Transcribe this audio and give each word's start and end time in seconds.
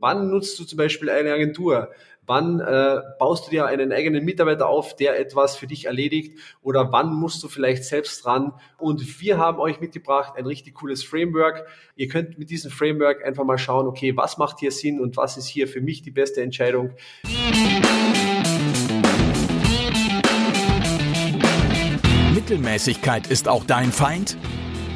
Wann 0.00 0.30
nutzt 0.30 0.58
du 0.58 0.64
zum 0.64 0.78
Beispiel 0.78 1.10
eine 1.10 1.30
Agentur? 1.30 1.90
Wann 2.24 2.60
äh, 2.60 3.00
baust 3.18 3.46
du 3.46 3.50
dir 3.50 3.66
einen 3.66 3.92
eigenen 3.92 4.24
Mitarbeiter 4.24 4.66
auf, 4.66 4.96
der 4.96 5.20
etwas 5.20 5.56
für 5.56 5.66
dich 5.66 5.86
erledigt? 5.86 6.38
Oder 6.62 6.90
wann 6.90 7.12
musst 7.12 7.42
du 7.42 7.48
vielleicht 7.48 7.84
selbst 7.84 8.24
ran? 8.24 8.54
Und 8.78 9.20
wir 9.20 9.36
haben 9.36 9.58
euch 9.58 9.78
mitgebracht 9.80 10.34
ein 10.38 10.46
richtig 10.46 10.74
cooles 10.74 11.04
Framework. 11.04 11.66
Ihr 11.96 12.08
könnt 12.08 12.38
mit 12.38 12.48
diesem 12.48 12.70
Framework 12.70 13.26
einfach 13.26 13.44
mal 13.44 13.58
schauen, 13.58 13.86
okay, 13.86 14.16
was 14.16 14.38
macht 14.38 14.60
hier 14.60 14.72
Sinn 14.72 15.00
und 15.00 15.18
was 15.18 15.36
ist 15.36 15.48
hier 15.48 15.68
für 15.68 15.82
mich 15.82 16.00
die 16.00 16.10
beste 16.10 16.40
Entscheidung? 16.40 16.94
Mittelmäßigkeit 22.34 23.26
ist 23.26 23.48
auch 23.48 23.64
dein 23.64 23.92
Feind? 23.92 24.38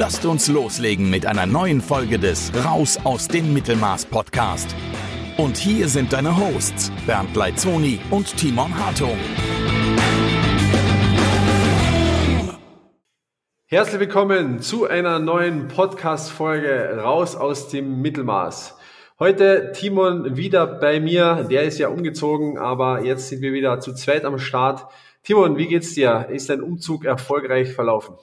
Lasst 0.00 0.24
uns 0.24 0.48
loslegen 0.48 1.10
mit 1.10 1.26
einer 1.26 1.44
neuen 1.44 1.82
Folge 1.82 2.18
des 2.18 2.50
Raus 2.64 2.98
aus 3.04 3.28
dem 3.28 3.52
Mittelmaß 3.52 4.06
Podcast. 4.06 4.74
Und 5.36 5.58
hier 5.58 5.90
sind 5.90 6.14
deine 6.14 6.38
Hosts 6.38 6.90
Bernd 7.06 7.36
Leitzoni 7.36 8.00
und 8.10 8.34
Timon 8.34 8.74
Hartung. 8.78 9.18
Herzlich 13.66 14.00
willkommen 14.00 14.62
zu 14.62 14.88
einer 14.88 15.18
neuen 15.18 15.68
Podcast-Folge 15.68 16.96
Raus 16.96 17.36
aus 17.36 17.68
dem 17.68 18.00
Mittelmaß. 18.00 18.78
Heute 19.18 19.72
Timon 19.72 20.34
wieder 20.34 20.66
bei 20.66 20.98
mir. 20.98 21.46
Der 21.50 21.64
ist 21.64 21.78
ja 21.78 21.88
umgezogen, 21.88 22.56
aber 22.56 23.04
jetzt 23.04 23.28
sind 23.28 23.42
wir 23.42 23.52
wieder 23.52 23.80
zu 23.80 23.92
zweit 23.92 24.24
am 24.24 24.38
Start. 24.38 24.86
Timon, 25.22 25.58
wie 25.58 25.66
geht's 25.66 25.92
dir? 25.94 26.28
Ist 26.30 26.48
dein 26.48 26.62
Umzug 26.62 27.04
erfolgreich 27.04 27.72
verlaufen? 27.74 28.14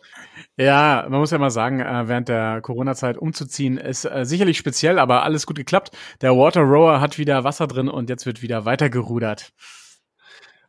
Ja, 0.58 1.06
man 1.10 1.20
muss 1.20 1.32
ja 1.32 1.38
mal 1.38 1.52
sagen, 1.52 1.80
äh, 1.80 2.08
während 2.08 2.30
der 2.30 2.62
Corona-Zeit 2.62 3.18
umzuziehen 3.18 3.78
ist 3.78 4.06
äh, 4.06 4.26
sicherlich 4.26 4.58
speziell, 4.58 4.98
aber 4.98 5.24
alles 5.24 5.46
gut 5.46 5.58
geklappt. 5.58 5.92
Der 6.22 6.36
Water 6.36 6.62
Rower 6.62 7.00
hat 7.00 7.20
wieder 7.20 7.44
Wasser 7.44 7.68
drin 7.68 7.88
und 7.88 8.10
jetzt 8.10 8.26
wird 8.26 8.42
wieder 8.42 8.66
weitergerudert. 8.66 9.54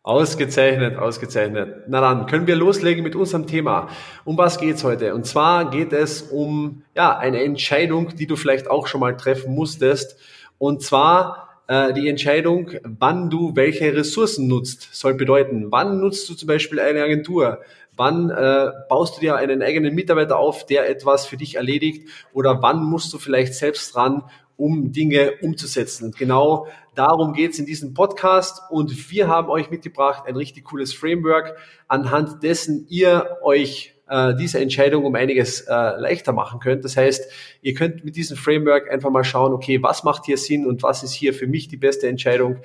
Ausgezeichnet, 0.02 0.96
ausgezeichnet. 0.96 1.84
Na 1.88 2.00
dann, 2.00 2.26
können 2.26 2.46
wir 2.46 2.56
loslegen 2.56 3.02
mit 3.02 3.16
unserem 3.16 3.46
Thema. 3.46 3.88
Um 4.24 4.38
was 4.38 4.58
geht's 4.58 4.84
heute? 4.84 5.14
Und 5.14 5.26
zwar 5.26 5.70
geht 5.70 5.92
es 5.92 6.22
um 6.22 6.82
ja, 6.94 7.16
eine 7.18 7.42
Entscheidung, 7.42 8.16
die 8.16 8.26
du 8.26 8.36
vielleicht 8.36 8.70
auch 8.70 8.86
schon 8.86 9.00
mal 9.00 9.16
treffen 9.16 9.54
musstest. 9.54 10.18
Und 10.56 10.82
zwar 10.82 11.47
äh, 11.68 11.92
die 11.92 12.08
Entscheidung, 12.08 12.72
wann 12.82 13.30
du 13.30 13.54
welche 13.54 13.94
Ressourcen 13.94 14.48
nutzt. 14.48 14.88
Soll 14.92 15.14
bedeuten, 15.14 15.70
wann 15.70 16.00
nutzt 16.00 16.28
du 16.28 16.34
zum 16.34 16.48
Beispiel 16.48 16.80
eine 16.80 17.02
Agentur? 17.02 17.60
Wann 17.94 18.30
äh, 18.30 18.70
baust 18.88 19.16
du 19.16 19.20
dir 19.20 19.36
einen 19.36 19.60
eigenen 19.60 19.94
Mitarbeiter 19.94 20.38
auf, 20.38 20.64
der 20.64 20.88
etwas 20.88 21.26
für 21.26 21.36
dich 21.36 21.56
erledigt? 21.56 22.08
Oder 22.32 22.62
wann 22.62 22.82
musst 22.84 23.12
du 23.12 23.18
vielleicht 23.18 23.54
selbst 23.54 23.94
ran, 23.96 24.22
um 24.56 24.92
Dinge 24.92 25.34
umzusetzen? 25.42 26.06
Und 26.06 26.16
genau 26.16 26.68
darum 26.94 27.34
geht's 27.34 27.58
in 27.58 27.66
diesem 27.66 27.92
Podcast. 27.92 28.62
Und 28.70 29.10
wir 29.10 29.28
haben 29.28 29.50
euch 29.50 29.70
mitgebracht 29.70 30.24
ein 30.26 30.36
richtig 30.36 30.64
cooles 30.64 30.94
Framework, 30.94 31.58
anhand 31.86 32.42
dessen 32.42 32.86
ihr 32.88 33.36
euch 33.42 33.97
äh, 34.08 34.34
diese 34.34 34.60
Entscheidung 34.60 35.04
um 35.04 35.14
einiges 35.14 35.62
äh, 35.62 35.72
leichter 35.72 36.32
machen 36.32 36.60
könnt. 36.60 36.84
Das 36.84 36.96
heißt, 36.96 37.30
ihr 37.62 37.74
könnt 37.74 38.04
mit 38.04 38.16
diesem 38.16 38.36
Framework 38.36 38.90
einfach 38.90 39.10
mal 39.10 39.24
schauen, 39.24 39.52
okay, 39.52 39.82
was 39.82 40.04
macht 40.04 40.26
hier 40.26 40.38
Sinn 40.38 40.66
und 40.66 40.82
was 40.82 41.02
ist 41.02 41.12
hier 41.12 41.34
für 41.34 41.46
mich 41.46 41.68
die 41.68 41.76
beste 41.76 42.08
Entscheidung? 42.08 42.58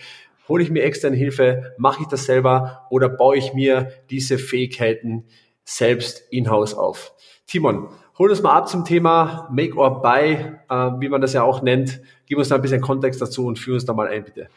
Hole 0.47 0.63
ich 0.63 0.69
mir 0.69 0.83
externe 0.83 1.15
Hilfe? 1.15 1.73
Mache 1.77 2.01
ich 2.01 2.07
das 2.07 2.25
selber? 2.25 2.85
Oder 2.89 3.09
baue 3.09 3.37
ich 3.37 3.53
mir 3.53 3.91
diese 4.09 4.37
Fähigkeiten 4.37 5.25
selbst 5.63 6.23
in-house 6.31 6.73
auf? 6.73 7.13
Timon, 7.47 7.89
hol 8.17 8.29
uns 8.29 8.41
mal 8.41 8.53
ab 8.53 8.67
zum 8.67 8.85
Thema 8.85 9.49
Make 9.51 9.75
or 9.75 10.01
Buy, 10.01 10.33
äh, 10.33 10.75
wie 10.99 11.09
man 11.09 11.21
das 11.21 11.33
ja 11.33 11.43
auch 11.43 11.61
nennt. 11.61 12.01
Gib 12.25 12.37
uns 12.37 12.49
da 12.49 12.55
ein 12.55 12.61
bisschen 12.61 12.81
Kontext 12.81 13.21
dazu 13.21 13.45
und 13.45 13.59
führ 13.59 13.75
uns 13.75 13.85
da 13.85 13.93
mal 13.93 14.07
ein, 14.07 14.23
bitte. 14.23 14.49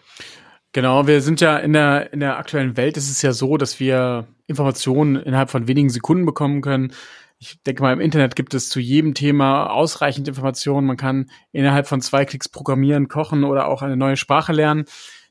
Genau, 0.76 1.06
wir 1.06 1.22
sind 1.22 1.40
ja 1.40 1.56
in 1.56 1.72
der, 1.72 2.12
in 2.12 2.20
der 2.20 2.36
aktuellen 2.36 2.76
Welt 2.76 2.98
ist 2.98 3.10
es 3.10 3.22
ja 3.22 3.32
so, 3.32 3.56
dass 3.56 3.80
wir 3.80 4.26
Informationen 4.46 5.16
innerhalb 5.16 5.48
von 5.48 5.68
wenigen 5.68 5.88
Sekunden 5.88 6.26
bekommen 6.26 6.60
können. 6.60 6.92
Ich 7.38 7.62
denke 7.62 7.82
mal, 7.82 7.94
im 7.94 8.00
Internet 8.00 8.36
gibt 8.36 8.52
es 8.52 8.68
zu 8.68 8.78
jedem 8.78 9.14
Thema 9.14 9.70
ausreichend 9.70 10.28
Informationen. 10.28 10.86
Man 10.86 10.98
kann 10.98 11.30
innerhalb 11.50 11.86
von 11.86 12.02
zwei 12.02 12.26
Klicks 12.26 12.50
programmieren, 12.50 13.08
kochen 13.08 13.44
oder 13.44 13.68
auch 13.68 13.80
eine 13.80 13.96
neue 13.96 14.18
Sprache 14.18 14.52
lernen. 14.52 14.84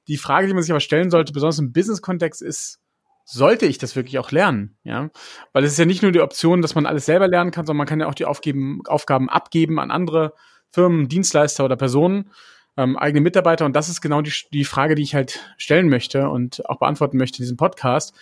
Die 0.08 0.18
Frage, 0.18 0.48
die 0.48 0.56
man 0.56 0.64
sich 0.64 0.72
aber 0.72 0.80
stellen 0.80 1.12
sollte, 1.12 1.32
besonders 1.32 1.60
im 1.60 1.74
Business-Kontext, 1.74 2.42
ist, 2.42 2.80
sollte 3.24 3.68
ich 3.68 3.78
das 3.78 3.96
wirklich 3.96 4.18
auch 4.18 4.32
lernen? 4.32 4.80
Ja, 4.84 5.12
weil 5.54 5.64
es 5.64 5.74
ist 5.74 5.78
ja 5.78 5.86
nicht 5.86 6.02
nur 6.02 6.12
die 6.12 6.22
Option, 6.22 6.64
dass 6.64 6.74
man 6.74 6.88
alles 6.88 7.06
selber 7.06 7.28
lernen 7.28 7.52
kann, 7.52 7.68
sondern 7.68 7.78
man 7.78 7.88
kann 7.88 8.00
ja 8.00 8.08
auch 8.08 8.16
die 8.16 8.26
Aufgeben, 8.26 8.82
Aufgaben 8.88 9.30
abgeben 9.30 9.80
an 9.80 9.92
andere 9.92 10.34
Firmen, 10.72 11.08
Dienstleister 11.08 11.64
oder 11.66 11.76
Personen, 11.76 12.32
ähm, 12.78 12.98
eigene 12.98 13.22
Mitarbeiter. 13.22 13.66
Und 13.66 13.76
das 13.76 13.90
ist 13.90 14.02
genau 14.02 14.22
die, 14.22 14.34
die 14.52 14.66
Frage, 14.66 14.96
die 14.96 15.04
ich 15.04 15.16
halt 15.16 15.40
stellen 15.58 15.90
möchte 15.90 16.30
und 16.30 16.68
auch 16.70 16.80
beantworten 16.80 17.18
möchte 17.18 17.40
in 17.40 17.44
diesem 17.44 17.58
Podcast, 17.58 18.14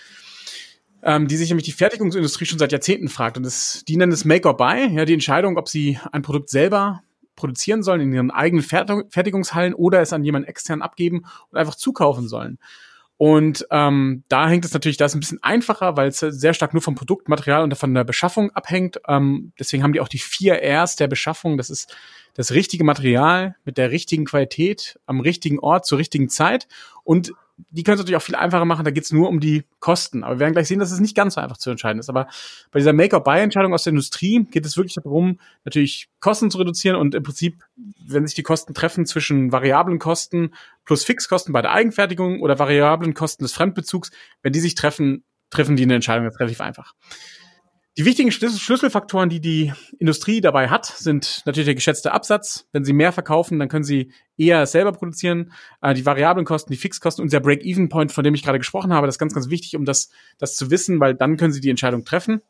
ähm, 1.01 1.27
die 1.27 1.37
sich 1.37 1.49
nämlich 1.49 1.65
die 1.65 1.71
Fertigungsindustrie 1.71 2.45
schon 2.45 2.59
seit 2.59 2.71
Jahrzehnten 2.71 3.09
fragt. 3.09 3.37
Und 3.37 3.43
das, 3.43 3.83
die 3.87 3.97
nennen 3.97 4.11
es 4.11 4.25
Make 4.25 4.47
or 4.47 4.57
Buy, 4.57 4.87
ja, 4.93 5.05
die 5.05 5.13
Entscheidung, 5.13 5.57
ob 5.57 5.69
sie 5.69 5.99
ein 6.11 6.21
Produkt 6.21 6.49
selber 6.49 7.01
produzieren 7.35 7.81
sollen 7.81 8.01
in 8.01 8.13
ihren 8.13 8.31
eigenen 8.31 8.63
Fertigungshallen 8.63 9.73
oder 9.73 10.01
es 10.01 10.13
an 10.13 10.23
jemanden 10.23 10.47
extern 10.47 10.81
abgeben 10.81 11.25
und 11.49 11.57
einfach 11.57 11.75
zukaufen 11.75 12.27
sollen. 12.27 12.59
Und 13.17 13.65
ähm, 13.71 14.23
da 14.27 14.49
hängt 14.49 14.65
es 14.65 14.73
natürlich, 14.73 14.97
da 14.97 15.05
ist 15.05 15.15
ein 15.15 15.19
bisschen 15.19 15.41
einfacher, 15.41 15.95
weil 15.95 16.09
es 16.09 16.19
sehr 16.19 16.53
stark 16.53 16.73
nur 16.73 16.81
vom 16.81 16.95
Produktmaterial 16.95 17.63
und 17.63 17.75
von 17.77 17.93
der 17.93 18.03
Beschaffung 18.03 18.51
abhängt. 18.51 18.99
Ähm, 19.07 19.53
deswegen 19.57 19.83
haben 19.83 19.93
die 19.93 20.01
auch 20.01 20.07
die 20.07 20.17
vier 20.17 20.59
Rs 20.61 20.95
der 20.95 21.07
Beschaffung. 21.07 21.57
Das 21.57 21.69
ist 21.69 21.95
das 22.33 22.51
richtige 22.51 22.83
Material 22.83 23.55
mit 23.63 23.77
der 23.77 23.91
richtigen 23.91 24.25
Qualität 24.25 24.99
am 25.05 25.19
richtigen 25.19 25.59
Ort 25.59 25.85
zur 25.85 25.97
richtigen 25.97 26.29
Zeit 26.29 26.67
und 27.03 27.33
die 27.69 27.83
können 27.83 27.95
es 27.95 27.99
natürlich 27.99 28.17
auch 28.17 28.25
viel 28.25 28.35
einfacher 28.35 28.65
machen, 28.65 28.83
da 28.83 28.91
geht 28.91 29.03
es 29.03 29.11
nur 29.11 29.29
um 29.29 29.39
die 29.39 29.63
Kosten. 29.79 30.23
Aber 30.23 30.35
wir 30.35 30.39
werden 30.39 30.53
gleich 30.53 30.67
sehen, 30.67 30.79
dass 30.79 30.91
es 30.91 30.99
nicht 30.99 31.15
ganz 31.15 31.35
so 31.35 31.41
einfach 31.41 31.57
zu 31.57 31.69
entscheiden 31.69 31.99
ist. 31.99 32.09
Aber 32.09 32.27
bei 32.71 32.79
dieser 32.79 32.93
Make-or-Buy-Entscheidung 32.93 33.73
aus 33.73 33.83
der 33.83 33.91
Industrie 33.91 34.45
geht 34.49 34.65
es 34.65 34.75
wirklich 34.75 34.95
darum, 34.95 35.39
natürlich 35.63 36.09
Kosten 36.19 36.49
zu 36.49 36.57
reduzieren 36.57 36.95
und 36.95 37.15
im 37.15 37.23
Prinzip, 37.23 37.63
wenn 38.07 38.25
sich 38.25 38.35
die 38.35 38.43
Kosten 38.43 38.73
treffen 38.73 39.05
zwischen 39.05 39.51
variablen 39.51 39.99
Kosten 39.99 40.53
plus 40.85 41.03
Fixkosten 41.03 41.53
bei 41.53 41.61
der 41.61 41.71
Eigenfertigung 41.71 42.41
oder 42.41 42.57
variablen 42.57 43.13
Kosten 43.13 43.43
des 43.43 43.53
Fremdbezugs, 43.53 44.11
wenn 44.41 44.53
die 44.53 44.59
sich 44.59 44.75
treffen, 44.75 45.23
treffen 45.49 45.75
die 45.75 45.83
eine 45.83 45.95
Entscheidung 45.95 46.25
jetzt 46.25 46.39
relativ 46.39 46.61
einfach. 46.61 46.93
Die 47.95 48.05
wichtigen 48.05 48.31
Schlüsselfaktoren, 48.31 49.29
die 49.29 49.39
die 49.39 49.71
Industrie 49.99 50.41
dabei 50.41 50.69
hat, 50.69 50.87
sind 50.87 51.43
natürlich 51.45 51.67
der 51.67 51.75
geschätzte 51.75 52.11
Absatz. 52.11 52.67
Wenn 52.71 52.83
sie 52.83 52.93
mehr 52.93 53.11
verkaufen, 53.11 53.59
dann 53.59 53.69
können 53.69 53.83
sie 53.83 54.11
eher 54.35 54.65
selber 54.65 54.93
produzieren. 54.93 55.51
Äh, 55.79 55.93
die 55.93 56.03
variablen 56.03 56.43
Kosten, 56.43 56.73
die 56.73 56.79
Fixkosten 56.79 57.21
und 57.21 57.31
der 57.31 57.39
Break-Even-Point, 57.39 58.11
von 58.11 58.23
dem 58.23 58.33
ich 58.33 58.41
gerade 58.41 58.57
gesprochen 58.57 58.93
habe, 58.93 59.05
das 59.05 59.15
ist 59.15 59.19
ganz, 59.19 59.35
ganz 59.35 59.49
wichtig, 59.49 59.75
um 59.75 59.85
das, 59.85 60.09
das 60.39 60.55
zu 60.55 60.71
wissen, 60.71 60.99
weil 60.99 61.13
dann 61.13 61.37
können 61.37 61.53
sie 61.53 61.61
die 61.61 61.69
Entscheidung 61.69 62.03
treffen. 62.03 62.41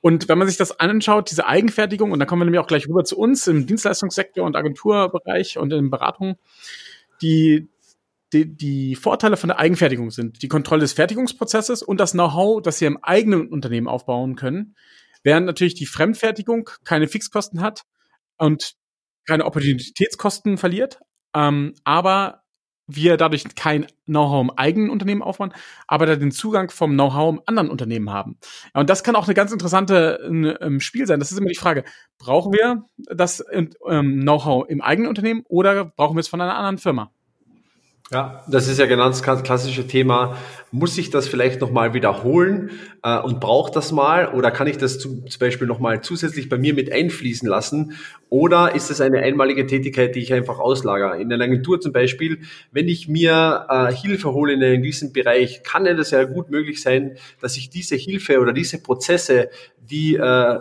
Und 0.00 0.28
wenn 0.28 0.38
man 0.38 0.46
sich 0.46 0.56
das 0.56 0.78
anschaut, 0.78 1.30
diese 1.30 1.46
Eigenfertigung, 1.46 2.12
und 2.12 2.20
da 2.20 2.24
kommen 2.24 2.42
wir 2.42 2.44
nämlich 2.44 2.60
auch 2.60 2.68
gleich 2.68 2.86
rüber 2.86 3.04
zu 3.04 3.18
uns 3.18 3.48
im 3.48 3.66
Dienstleistungssektor 3.66 4.44
und 4.44 4.54
Agenturbereich 4.54 5.58
und 5.58 5.72
in 5.72 5.90
Beratung, 5.90 6.36
die, 7.22 7.68
die, 8.32 8.56
die 8.56 8.96
Vorteile 8.96 9.36
von 9.36 9.48
der 9.48 9.58
Eigenfertigung 9.58 10.10
sind 10.10 10.42
die 10.42 10.48
Kontrolle 10.48 10.80
des 10.80 10.92
Fertigungsprozesses 10.92 11.82
und 11.82 12.00
das 12.00 12.12
Know-how, 12.12 12.62
das 12.62 12.78
Sie 12.78 12.86
im 12.86 13.02
eigenen 13.02 13.48
Unternehmen 13.48 13.88
aufbauen 13.88 14.36
können, 14.36 14.74
während 15.22 15.46
natürlich 15.46 15.74
die 15.74 15.86
Fremdfertigung 15.86 16.70
keine 16.84 17.08
Fixkosten 17.08 17.60
hat 17.60 17.82
und 18.38 18.74
keine 19.26 19.44
Opportunitätskosten 19.44 20.58
verliert, 20.58 21.00
ähm, 21.34 21.74
aber 21.84 22.42
wir 22.88 23.16
dadurch 23.16 23.44
kein 23.54 23.86
Know-how 24.06 24.42
im 24.42 24.50
eigenen 24.50 24.90
Unternehmen 24.90 25.22
aufbauen, 25.22 25.54
aber 25.86 26.06
da 26.06 26.16
den 26.16 26.32
Zugang 26.32 26.70
vom 26.70 26.92
Know-how 26.92 27.34
im 27.34 27.42
anderen 27.46 27.70
Unternehmen 27.70 28.10
haben. 28.10 28.38
Ja, 28.74 28.80
und 28.80 28.90
das 28.90 29.04
kann 29.04 29.14
auch 29.14 29.26
eine 29.26 29.34
ganz 29.34 29.52
interessante 29.52 30.18
ähm, 30.60 30.80
Spiel 30.80 31.06
sein. 31.06 31.20
Das 31.20 31.30
ist 31.30 31.38
immer 31.38 31.48
die 31.48 31.54
Frage, 31.54 31.84
brauchen 32.18 32.52
wir 32.52 32.84
das 32.96 33.44
ähm, 33.52 34.20
Know-how 34.20 34.68
im 34.68 34.80
eigenen 34.80 35.08
Unternehmen 35.08 35.44
oder 35.48 35.84
brauchen 35.84 36.16
wir 36.16 36.20
es 36.20 36.28
von 36.28 36.40
einer 36.40 36.56
anderen 36.56 36.78
Firma? 36.78 37.12
Ja, 38.12 38.42
das 38.46 38.68
ist 38.68 38.78
ja 38.78 38.84
genau 38.84 39.06
das 39.06 39.22
klassische 39.22 39.86
Thema. 39.86 40.36
muss 40.70 40.98
ich 40.98 41.08
das 41.08 41.28
vielleicht 41.28 41.62
nochmal 41.62 41.94
wiederholen 41.94 42.70
äh, 43.02 43.18
und 43.18 43.40
brauche 43.40 43.72
das 43.72 43.90
mal 43.90 44.34
oder 44.34 44.50
kann 44.50 44.66
ich 44.66 44.76
das 44.76 44.98
zum, 44.98 45.26
zum 45.26 45.40
Beispiel 45.40 45.66
nochmal 45.66 46.02
zusätzlich 46.02 46.50
bei 46.50 46.58
mir 46.58 46.74
mit 46.74 46.92
einfließen 46.92 47.48
lassen 47.48 47.94
oder 48.28 48.74
ist 48.74 48.90
es 48.90 49.00
eine 49.00 49.20
einmalige 49.20 49.66
Tätigkeit, 49.66 50.14
die 50.14 50.20
ich 50.20 50.34
einfach 50.34 50.58
auslagere? 50.58 51.22
In 51.22 51.32
einer 51.32 51.44
Agentur 51.44 51.80
zum 51.80 51.92
Beispiel, 51.92 52.40
wenn 52.70 52.86
ich 52.86 53.08
mir 53.08 53.66
äh, 53.70 53.94
Hilfe 53.94 54.34
hole 54.34 54.52
in 54.52 54.62
einem 54.62 54.82
gewissen 54.82 55.14
Bereich, 55.14 55.62
kann 55.62 55.86
es 55.86 56.10
ja 56.10 56.24
gut 56.24 56.50
möglich 56.50 56.82
sein, 56.82 57.16
dass 57.40 57.56
ich 57.56 57.70
diese 57.70 57.96
Hilfe 57.96 58.40
oder 58.40 58.52
diese 58.52 58.82
Prozesse, 58.82 59.48
die 59.78 60.16
äh, 60.16 60.58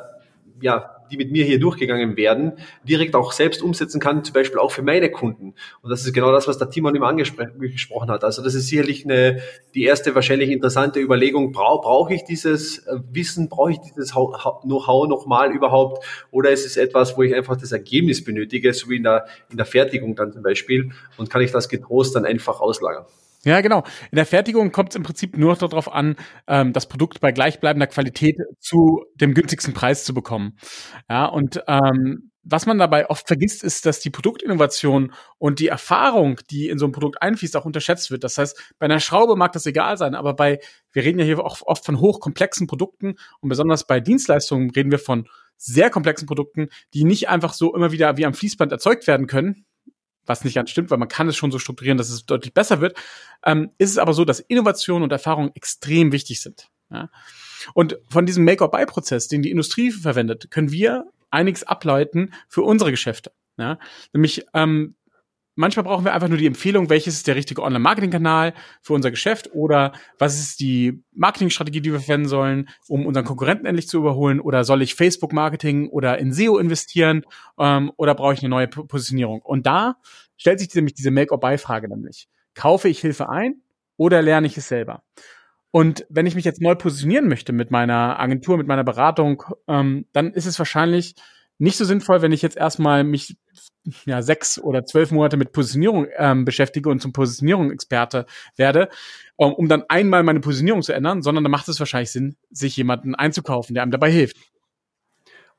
ja, 0.62 1.01
die 1.12 1.18
mit 1.18 1.32
mir 1.32 1.46
hier 1.46 1.60
durchgegangen 1.60 2.18
werden, 2.18 2.54
direkt 2.84 3.16
auch 3.16 3.32
selbst 3.32 3.62
umsetzen 3.62 4.00
kann, 4.00 4.24
zum 4.24 4.34
Beispiel 4.34 4.60
auch 4.60 4.72
für 4.72 4.82
meine 4.82 5.12
Kunden. 5.12 5.54
Und 5.82 5.90
das 5.90 6.06
ist 6.06 6.14
genau 6.14 6.32
das, 6.32 6.48
was 6.48 6.58
der 6.58 6.70
Timon 6.70 6.96
immer 6.96 7.08
angesprochen 7.08 8.10
hat. 8.10 8.24
Also 8.24 8.42
das 8.44 8.56
ist 8.56 8.68
sicherlich 8.68 9.06
eine, 9.06 9.42
die 9.76 9.84
erste 9.84 10.16
wahrscheinlich 10.16 10.50
interessante 10.50 11.00
Überlegung, 11.00 11.52
brauche 11.52 11.82
brauch 11.82 12.10
ich 12.10 12.24
dieses 12.24 12.80
äh, 12.88 13.00
Wissen, 13.12 13.50
brauche 13.50 13.72
ich 13.72 13.80
dieses 13.80 14.12
Know-how 14.12 15.08
nochmal 15.08 15.52
überhaupt 15.52 16.06
oder 16.32 16.52
ist 16.52 16.66
es 16.66 16.78
etwas, 16.78 17.18
wo 17.18 17.24
ich 17.24 17.36
einfach 17.36 17.58
das 17.58 17.72
Ergebnis 17.72 18.24
benötige, 18.24 18.74
so 18.74 18.90
wie 18.90 18.98
in 18.98 19.04
der, 19.04 19.26
in 19.50 19.58
der 19.58 19.66
Fertigung 19.66 20.16
dann 20.16 20.32
zum 20.32 20.42
Beispiel 20.42 20.92
und 21.18 21.30
kann 21.30 21.42
ich 21.42 21.52
das 21.52 21.70
getrost 21.70 22.16
dann 22.16 22.26
einfach 22.26 22.62
auslagern? 22.62 23.06
Ja, 23.44 23.62
genau. 23.62 23.84
In 24.12 24.18
der 24.18 24.26
Fertigung 24.28 24.72
kommt 24.72 24.90
es 24.90 24.96
im 24.96 25.04
Prinzip 25.04 25.36
nur 25.36 25.52
noch 25.52 25.58
darauf 25.58 25.92
an, 25.92 26.16
ähm, 26.48 26.74
das 26.74 26.88
Produkt 26.88 27.22
bei 27.22 27.32
gleichbleibender 27.32 27.88
Qualität 27.88 28.38
zu 28.60 29.04
dem 29.16 29.34
günstigsten 29.34 29.74
Preis 29.74 30.04
zu 30.04 30.14
bekommen. 30.14 30.58
Ja, 31.10 31.26
und 31.26 31.64
ähm, 31.68 32.32
was 32.44 32.66
man 32.66 32.78
dabei 32.78 33.10
oft 33.10 33.28
vergisst, 33.28 33.64
ist, 33.64 33.86
dass 33.86 34.00
die 34.00 34.10
Produktinnovation 34.10 35.14
und 35.38 35.60
die 35.60 35.68
Erfahrung, 35.68 36.40
die 36.50 36.70
in 36.70 36.78
so 36.78 36.86
ein 36.86 36.92
Produkt 36.92 37.22
einfließt, 37.22 37.56
auch 37.56 37.66
unterschätzt 37.66 38.12
wird. 38.12 38.24
Das 38.24 38.38
heißt, 38.38 38.76
bei 38.80 38.86
einer 38.86 39.00
Schraube 39.00 39.36
mag 39.36 39.52
das 39.54 39.66
egal 39.66 39.98
sein, 39.98 40.16
aber 40.16 40.36
bei, 40.36 40.60
wir 40.92 41.04
reden 41.04 41.20
ja 41.20 41.26
hier 41.26 41.40
auch 41.40 41.62
oft 41.64 41.86
von 41.86 42.00
hochkomplexen 42.00 42.68
Produkten 42.68 43.16
und 43.42 43.50
besonders 43.50 43.86
bei 43.86 44.00
Dienstleistungen 44.00 44.72
reden 44.72 44.92
wir 44.92 45.00
von 45.00 45.28
sehr 45.58 45.92
komplexen 45.92 46.28
Produkten, 46.28 46.70
die 46.94 47.04
nicht 47.04 47.30
einfach 47.30 47.54
so 47.54 47.76
immer 47.76 47.92
wieder 47.92 48.18
wie 48.18 48.26
am 48.26 48.34
Fließband 48.34 48.72
erzeugt 48.72 49.06
werden 49.06 49.28
können, 49.28 49.66
was 50.32 50.44
nicht 50.44 50.56
ganz 50.56 50.70
stimmt, 50.70 50.90
weil 50.90 50.98
man 50.98 51.08
kann 51.08 51.28
es 51.28 51.36
schon 51.36 51.52
so 51.52 51.60
strukturieren, 51.60 51.98
dass 51.98 52.10
es 52.10 52.26
deutlich 52.26 52.54
besser 52.54 52.82
wird, 52.82 52.98
ähm, 53.46 53.72
ist 53.78 53.92
es 53.92 53.98
aber 53.98 54.14
so, 54.14 54.26
dass 54.26 54.40
Innovation 54.40 55.04
und 55.04 55.12
Erfahrung 55.12 55.52
extrem 55.54 56.12
wichtig 56.12 56.42
sind. 56.42 56.70
Ja? 56.90 57.10
Und 57.74 58.00
von 58.10 58.26
diesem 58.26 58.44
Make-or-Buy-Prozess, 58.46 59.28
den 59.28 59.42
die 59.42 59.52
Industrie 59.52 59.92
verwendet, 59.92 60.50
können 60.50 60.72
wir 60.72 61.06
einiges 61.30 61.64
ableiten 61.64 62.34
für 62.48 62.64
unsere 62.64 62.92
Geschäfte. 62.92 63.32
Ja? 63.58 63.78
Nämlich 64.14 64.46
ähm, 64.54 64.96
manchmal 65.62 65.86
brauchen 65.86 66.04
wir 66.04 66.14
einfach 66.14 66.28
nur 66.28 66.38
die 66.38 66.48
Empfehlung, 66.48 66.90
welches 66.90 67.14
ist 67.14 67.28
der 67.28 67.36
richtige 67.38 67.64
Online-Marketing-Kanal 67.64 68.54
für 68.82 68.94
unser 68.94 69.12
Geschäft 69.12 69.50
oder 69.54 69.94
was 70.20 70.38
ist 70.38 70.60
die 70.60 71.02
Marketingstrategie, 71.14 71.80
die 71.80 71.94
wir 71.94 72.02
verwenden 72.02 72.28
sollen, 72.28 72.70
um 72.90 73.06
unseren 73.06 73.24
Konkurrenten 73.24 73.66
endlich 73.66 73.88
zu 73.88 73.98
überholen 73.98 74.42
oder 74.42 74.66
soll 74.66 74.82
ich 74.82 74.96
Facebook-Marketing 74.96 75.88
oder 75.88 76.18
in 76.18 76.34
SEO 76.34 76.58
investieren 76.58 77.24
ähm, 77.58 77.92
oder 77.96 78.14
brauche 78.16 78.34
ich 78.34 78.42
eine 78.42 78.50
neue 78.50 78.68
Positionierung? 78.68 79.42
Und 79.42 79.66
da 79.66 79.96
stellt 80.36 80.60
sich 80.60 80.74
nämlich 80.76 80.96
diese 80.96 81.12
Make-or-Buy-Frage 81.12 81.88
nämlich. 81.88 82.28
Kaufe 82.56 82.90
ich 82.90 83.00
Hilfe 83.00 83.30
ein 83.30 83.62
oder 83.96 84.22
lerne 84.22 84.48
ich 84.48 84.58
es 84.58 84.68
selber? 84.68 85.04
Und 85.70 86.06
wenn 86.10 86.26
ich 86.26 86.36
mich 86.36 86.44
jetzt 86.44 86.62
neu 86.62 86.76
positionieren 86.76 87.30
möchte 87.30 87.54
mit 87.54 87.72
meiner 87.72 88.20
Agentur, 88.20 88.58
mit 88.58 88.68
meiner 88.68 88.84
Beratung, 88.84 89.44
ähm, 89.70 90.06
dann 90.12 90.34
ist 90.34 90.46
es 90.46 90.60
wahrscheinlich 90.60 91.16
nicht 91.62 91.78
so 91.78 91.86
sinnvoll, 91.86 92.22
wenn 92.22 92.32
ich 92.32 92.42
jetzt 92.42 92.58
erstmal 92.58 93.04
mich 93.04 93.38
ja, 94.06 94.22
sechs 94.22 94.60
oder 94.60 94.84
zwölf 94.86 95.12
Monate 95.12 95.38
mit 95.38 95.52
Positionierung 95.52 96.08
ähm, 96.18 96.44
beschäftige 96.44 96.90
und 96.90 97.02
zum 97.02 97.14
Positionierungsexperte 97.14 98.26
werde, 98.56 98.90
um, 99.36 99.54
um 99.54 99.68
dann 99.68 99.84
einmal 99.88 100.24
meine 100.24 100.40
Positionierung 100.40 100.82
zu 100.82 100.94
ändern, 100.94 101.22
sondern 101.22 101.44
da 101.44 101.50
macht 101.50 101.68
es 101.68 101.80
wahrscheinlich 101.80 102.12
Sinn, 102.12 102.36
sich 102.50 102.76
jemanden 102.78 103.16
einzukaufen, 103.16 103.76
der 103.76 103.84
einem 103.84 103.92
dabei 103.92 104.12
hilft. 104.12 104.38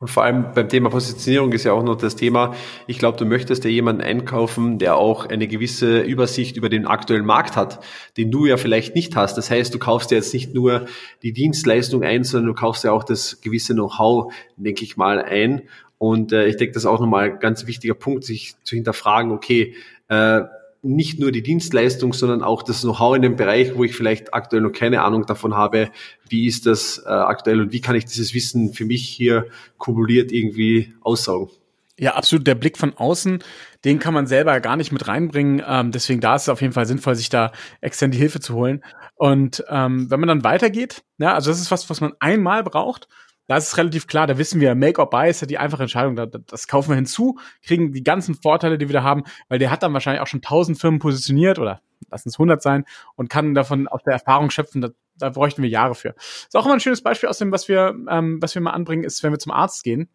Und 0.03 0.09
vor 0.09 0.25
allem 0.25 0.47
beim 0.53 0.69
Thema 0.69 0.91
Positionierung 0.91 1.53
ist 1.53 1.63
ja 1.63 1.73
auch 1.73 1.85
noch 1.85 1.95
das 1.95 2.17
Thema, 2.17 2.57
ich 2.89 2.99
glaube, 2.99 3.17
du 3.19 3.25
möchtest 3.25 3.63
ja 3.63 3.71
jemanden 3.71 4.03
einkaufen, 4.03 4.81
der 4.81 4.97
auch 4.97 5.27
eine 5.27 5.47
gewisse 5.47 6.01
Übersicht 6.01 6.57
über 6.57 6.69
den 6.69 6.89
aktuellen 6.89 7.25
Markt 7.25 7.55
hat, 7.55 7.79
den 8.17 8.33
du 8.33 8.45
ja 8.45 8.57
vielleicht 8.57 8.97
nicht 8.97 9.15
hast. 9.15 9.39
Das 9.39 9.49
heißt, 9.49 9.73
du 9.73 9.79
kaufst 9.79 10.11
ja 10.11 10.17
jetzt 10.17 10.35
nicht 10.35 10.55
nur 10.55 10.87
die 11.23 11.33
Dienstleistung 11.33 12.03
ein, 12.03 12.25
sondern 12.25 12.49
du 12.49 12.55
kaufst 12.55 12.83
ja 12.83 12.91
auch 12.91 13.05
das 13.05 13.41
gewisse 13.43 13.75
Know-how, 13.75 14.35
denke 14.57 14.83
ich 14.83 14.97
mal, 14.97 15.23
ein. 15.23 15.63
Und 16.03 16.33
äh, 16.33 16.49
ich 16.49 16.57
denke, 16.57 16.73
das 16.73 16.83
ist 16.83 16.89
auch 16.89 16.99
nochmal 16.99 17.31
ein 17.31 17.39
ganz 17.39 17.69
wichtiger 17.69 17.95
Punkt, 17.95 18.25
sich 18.25 18.57
zu 18.65 18.75
hinterfragen, 18.75 19.31
okay, 19.31 19.77
äh, 20.09 20.41
nicht 20.83 21.21
nur 21.21 21.31
die 21.31 21.45
Dienstleistung, 21.45 22.13
sondern 22.13 22.43
auch 22.43 22.65
das 22.65 22.81
Know-how 22.81 23.15
in 23.15 23.23
dem 23.23 23.37
Bereich, 23.37 23.77
wo 23.77 23.85
ich 23.85 23.95
vielleicht 23.95 24.35
aktuell 24.35 24.63
noch 24.63 24.73
keine 24.73 25.03
Ahnung 25.03 25.27
davon 25.27 25.55
habe, 25.55 25.91
wie 26.29 26.49
ist 26.49 26.67
das 26.67 27.01
äh, 27.07 27.09
aktuell 27.09 27.61
und 27.61 27.73
wie 27.73 27.81
kann 27.81 27.95
ich 27.95 28.05
dieses 28.05 28.35
Wissen 28.35 28.73
für 28.73 28.85
mich 28.85 29.09
hier 29.09 29.47
kumuliert 29.79 30.33
irgendwie 30.33 30.93
aussaugen. 31.03 31.55
Ja, 32.01 32.17
absolut. 32.17 32.49
Der 32.49 32.57
Blick 32.57 32.79
von 32.79 32.95
außen, 32.97 33.39
den 33.85 34.01
kann 34.01 34.13
man 34.13 34.27
selber 34.27 34.59
gar 34.59 34.75
nicht 34.75 34.91
mit 34.91 35.07
reinbringen. 35.07 35.63
Ähm, 35.65 35.93
deswegen 35.93 36.21
da 36.21 36.35
ist 36.35 36.43
es 36.43 36.49
auf 36.49 36.63
jeden 36.63 36.73
Fall 36.73 36.87
sinnvoll, 36.87 37.15
sich 37.15 37.29
da 37.29 37.53
extern 37.81 38.11
die 38.11 38.19
Hilfe 38.19 38.41
zu 38.41 38.55
holen. 38.55 38.83
Und 39.15 39.63
ähm, 39.69 40.11
wenn 40.11 40.19
man 40.19 40.29
dann 40.29 40.43
weitergeht, 40.43 41.05
ja, 41.19 41.33
also 41.35 41.53
das 41.53 41.61
ist 41.61 41.71
was, 41.71 41.89
was 41.91 42.01
man 42.01 42.13
einmal 42.19 42.65
braucht 42.65 43.07
da 43.49 43.57
ist 43.57 43.69
es 43.69 43.77
relativ 43.77 44.07
klar, 44.07 44.27
da 44.27 44.39
wissen 44.39 44.61
wir, 44.61 44.75
Make 44.75 45.01
or 45.01 45.11
Buy 45.11 45.29
ist 45.29 45.41
ja 45.41 45.47
die 45.47 45.59
einfache 45.59 45.83
Entscheidung. 45.83 46.17
Das 46.47 46.69
kaufen 46.69 46.91
wir 46.91 46.97
hinzu, 46.97 47.39
kriegen 47.63 47.93
die 47.93 48.03
ganzen 48.03 48.35
Vorteile, 48.35 48.79
die 48.79 48.89
wir 48.89 48.95
da 48.95 49.03
haben, 49.03 49.25
weil 49.49 49.59
der 49.59 49.71
hat 49.71 49.83
dann 49.83 49.93
wahrscheinlich 49.93 50.23
auch 50.23 50.27
schon 50.27 50.43
tausend 50.43 50.79
Firmen 50.79 51.01
positioniert 51.01 51.59
oder 51.59 51.81
lassen 52.11 52.29
es 52.29 52.37
100 52.37 52.63
sein 52.63 52.85
und 53.17 53.31
kann 53.31 53.55
davon 53.55 53.89
aus 53.89 54.03
der 54.05 54.15
Erfahrung 54.15 54.51
schöpfen. 54.51 54.81
Da, 54.81 54.91
da 55.17 55.31
bräuchten 55.31 55.63
wir 55.63 55.69
Jahre 55.69 55.95
für. 55.95 56.15
Ist 56.17 56.57
auch 56.57 56.65
immer 56.65 56.75
ein 56.75 56.81
schönes 56.81 57.03
Beispiel 57.03 57.29
aus 57.29 57.39
dem, 57.39 57.53
was 57.53 57.69
wir, 57.69 57.95
ähm, 58.09 58.39
was 58.41 58.55
wir 58.55 58.63
mal 58.63 58.71
anbringen, 58.71 59.05
ist, 59.05 59.23
wenn 59.23 59.33
wir 59.33 59.39
zum 59.39 59.53
Arzt 59.53 59.85
gehen 59.85 60.09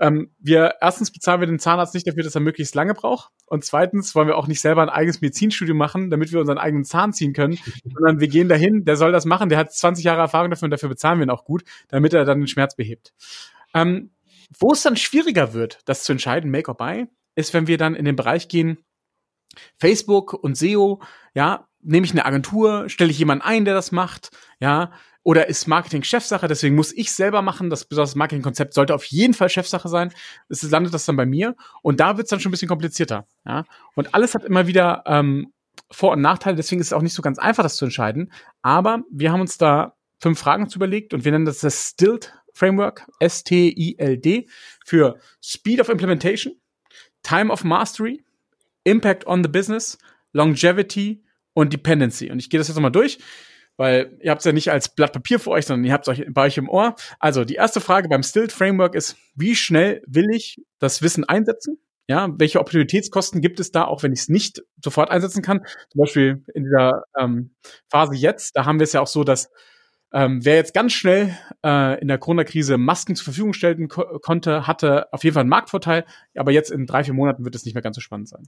ähm, 0.00 0.30
wir 0.38 0.74
erstens 0.80 1.12
bezahlen 1.12 1.40
wir 1.40 1.46
den 1.46 1.58
Zahnarzt 1.58 1.94
nicht 1.94 2.06
dafür, 2.06 2.24
dass 2.24 2.34
er 2.34 2.40
möglichst 2.40 2.74
lange 2.74 2.94
braucht. 2.94 3.30
Und 3.46 3.64
zweitens 3.64 4.14
wollen 4.14 4.28
wir 4.28 4.36
auch 4.36 4.48
nicht 4.48 4.60
selber 4.60 4.82
ein 4.82 4.88
eigenes 4.88 5.20
Medizinstudium 5.20 5.76
machen, 5.76 6.10
damit 6.10 6.32
wir 6.32 6.40
unseren 6.40 6.58
eigenen 6.58 6.84
Zahn 6.84 7.12
ziehen 7.12 7.32
können, 7.32 7.58
sondern 7.84 8.20
wir 8.20 8.28
gehen 8.28 8.48
dahin, 8.48 8.84
der 8.84 8.96
soll 8.96 9.12
das 9.12 9.24
machen, 9.24 9.48
der 9.48 9.58
hat 9.58 9.72
20 9.72 10.04
Jahre 10.04 10.20
Erfahrung 10.20 10.50
dafür 10.50 10.66
und 10.66 10.70
dafür 10.70 10.88
bezahlen 10.88 11.18
wir 11.18 11.26
ihn 11.26 11.30
auch 11.30 11.44
gut, 11.44 11.64
damit 11.88 12.12
er 12.12 12.24
dann 12.24 12.40
den 12.40 12.48
Schmerz 12.48 12.74
behebt. 12.74 13.12
Ähm, 13.72 14.10
wo 14.58 14.72
es 14.72 14.82
dann 14.82 14.96
schwieriger 14.96 15.52
wird, 15.52 15.80
das 15.84 16.04
zu 16.04 16.12
entscheiden, 16.12 16.50
Make 16.50 16.70
or 16.70 16.76
Buy, 16.76 17.06
ist, 17.34 17.54
wenn 17.54 17.66
wir 17.66 17.78
dann 17.78 17.94
in 17.94 18.04
den 18.04 18.16
Bereich 18.16 18.48
gehen, 18.48 18.78
Facebook 19.76 20.32
und 20.32 20.56
SEO, 20.56 21.00
ja, 21.34 21.68
nehme 21.80 22.04
ich 22.06 22.12
eine 22.12 22.24
Agentur, 22.24 22.88
stelle 22.88 23.10
ich 23.10 23.18
jemanden 23.18 23.44
ein, 23.44 23.64
der 23.64 23.74
das 23.74 23.92
macht, 23.92 24.30
ja, 24.58 24.92
oder 25.24 25.48
ist 25.48 25.66
Marketing 25.66 26.04
Chefsache? 26.04 26.46
Deswegen 26.46 26.76
muss 26.76 26.92
ich 26.92 27.10
selber 27.10 27.42
machen. 27.42 27.70
Das 27.70 27.86
besonders 27.86 28.14
Marketingkonzept 28.14 28.74
sollte 28.74 28.94
auf 28.94 29.04
jeden 29.06 29.34
Fall 29.34 29.48
Chefsache 29.48 29.88
sein. 29.88 30.12
Es 30.48 30.62
landet 30.62 30.94
das 30.94 31.06
dann 31.06 31.16
bei 31.16 31.26
mir 31.26 31.56
und 31.82 31.98
da 31.98 32.16
wird 32.16 32.26
es 32.26 32.30
dann 32.30 32.40
schon 32.40 32.50
ein 32.50 32.52
bisschen 32.52 32.68
komplizierter. 32.68 33.26
Ja? 33.44 33.64
Und 33.94 34.14
alles 34.14 34.34
hat 34.34 34.44
immer 34.44 34.66
wieder 34.66 35.02
ähm, 35.06 35.52
Vor- 35.90 36.12
und 36.12 36.20
Nachteile. 36.20 36.56
Deswegen 36.56 36.80
ist 36.80 36.88
es 36.88 36.92
auch 36.92 37.02
nicht 37.02 37.14
so 37.14 37.22
ganz 37.22 37.38
einfach, 37.38 37.62
das 37.62 37.76
zu 37.76 37.86
entscheiden. 37.86 38.32
Aber 38.62 39.02
wir 39.10 39.32
haben 39.32 39.40
uns 39.40 39.56
da 39.56 39.96
fünf 40.20 40.38
Fragen 40.38 40.68
zu 40.68 40.78
überlegt 40.78 41.14
und 41.14 41.24
wir 41.24 41.32
nennen 41.32 41.46
das 41.46 41.60
das 41.60 41.88
Stilt 41.88 42.34
Framework, 42.52 43.06
S-T-I-L-D, 43.18 44.46
für 44.84 45.18
Speed 45.42 45.80
of 45.80 45.88
Implementation, 45.88 46.54
Time 47.22 47.50
of 47.50 47.64
Mastery, 47.64 48.22
Impact 48.84 49.26
on 49.26 49.42
the 49.42 49.48
Business, 49.48 49.98
Longevity 50.32 51.24
und 51.54 51.72
Dependency. 51.72 52.30
Und 52.30 52.38
ich 52.38 52.50
gehe 52.50 52.58
das 52.58 52.68
jetzt 52.68 52.76
nochmal 52.76 52.92
durch 52.92 53.18
weil 53.76 54.16
ihr 54.20 54.30
habt 54.30 54.40
es 54.40 54.44
ja 54.44 54.52
nicht 54.52 54.70
als 54.70 54.94
Blatt 54.94 55.12
Papier 55.12 55.38
für 55.38 55.50
euch, 55.50 55.66
sondern 55.66 55.84
ihr 55.84 55.92
habt 55.92 56.06
es 56.06 56.12
euch 56.12 56.26
bei 56.30 56.46
euch 56.46 56.58
im 56.58 56.68
Ohr. 56.68 56.94
Also 57.18 57.44
die 57.44 57.54
erste 57.54 57.80
Frage 57.80 58.08
beim 58.08 58.22
Stilt 58.22 58.52
Framework 58.52 58.94
ist, 58.94 59.16
wie 59.34 59.56
schnell 59.56 60.02
will 60.06 60.30
ich 60.32 60.62
das 60.78 61.02
Wissen 61.02 61.24
einsetzen? 61.24 61.78
Ja, 62.06 62.28
welche 62.36 62.60
Opportunitätskosten 62.60 63.40
gibt 63.40 63.60
es 63.60 63.72
da, 63.72 63.84
auch 63.84 64.02
wenn 64.02 64.12
ich 64.12 64.20
es 64.20 64.28
nicht 64.28 64.62
sofort 64.82 65.10
einsetzen 65.10 65.42
kann? 65.42 65.64
Zum 65.90 65.98
Beispiel 65.98 66.44
in 66.54 66.64
dieser 66.64 67.04
ähm, 67.18 67.54
Phase 67.88 68.14
jetzt, 68.14 68.56
da 68.56 68.66
haben 68.66 68.78
wir 68.78 68.84
es 68.84 68.92
ja 68.92 69.00
auch 69.00 69.06
so, 69.06 69.24
dass 69.24 69.50
ähm, 70.12 70.44
wer 70.44 70.54
jetzt 70.54 70.74
ganz 70.74 70.92
schnell 70.92 71.36
äh, 71.64 72.00
in 72.00 72.08
der 72.08 72.18
Corona-Krise 72.18 72.78
Masken 72.78 73.16
zur 73.16 73.24
Verfügung 73.24 73.52
stellen 73.52 73.88
ko 73.88 74.20
konnte, 74.20 74.66
hatte 74.66 75.12
auf 75.12 75.24
jeden 75.24 75.34
Fall 75.34 75.40
einen 75.40 75.50
Marktvorteil, 75.50 76.04
aber 76.36 76.52
jetzt 76.52 76.70
in 76.70 76.86
drei, 76.86 77.02
vier 77.02 77.14
Monaten 77.14 77.44
wird 77.44 77.54
es 77.54 77.64
nicht 77.64 77.74
mehr 77.74 77.82
ganz 77.82 77.96
so 77.96 78.00
spannend 78.00 78.28
sein. 78.28 78.44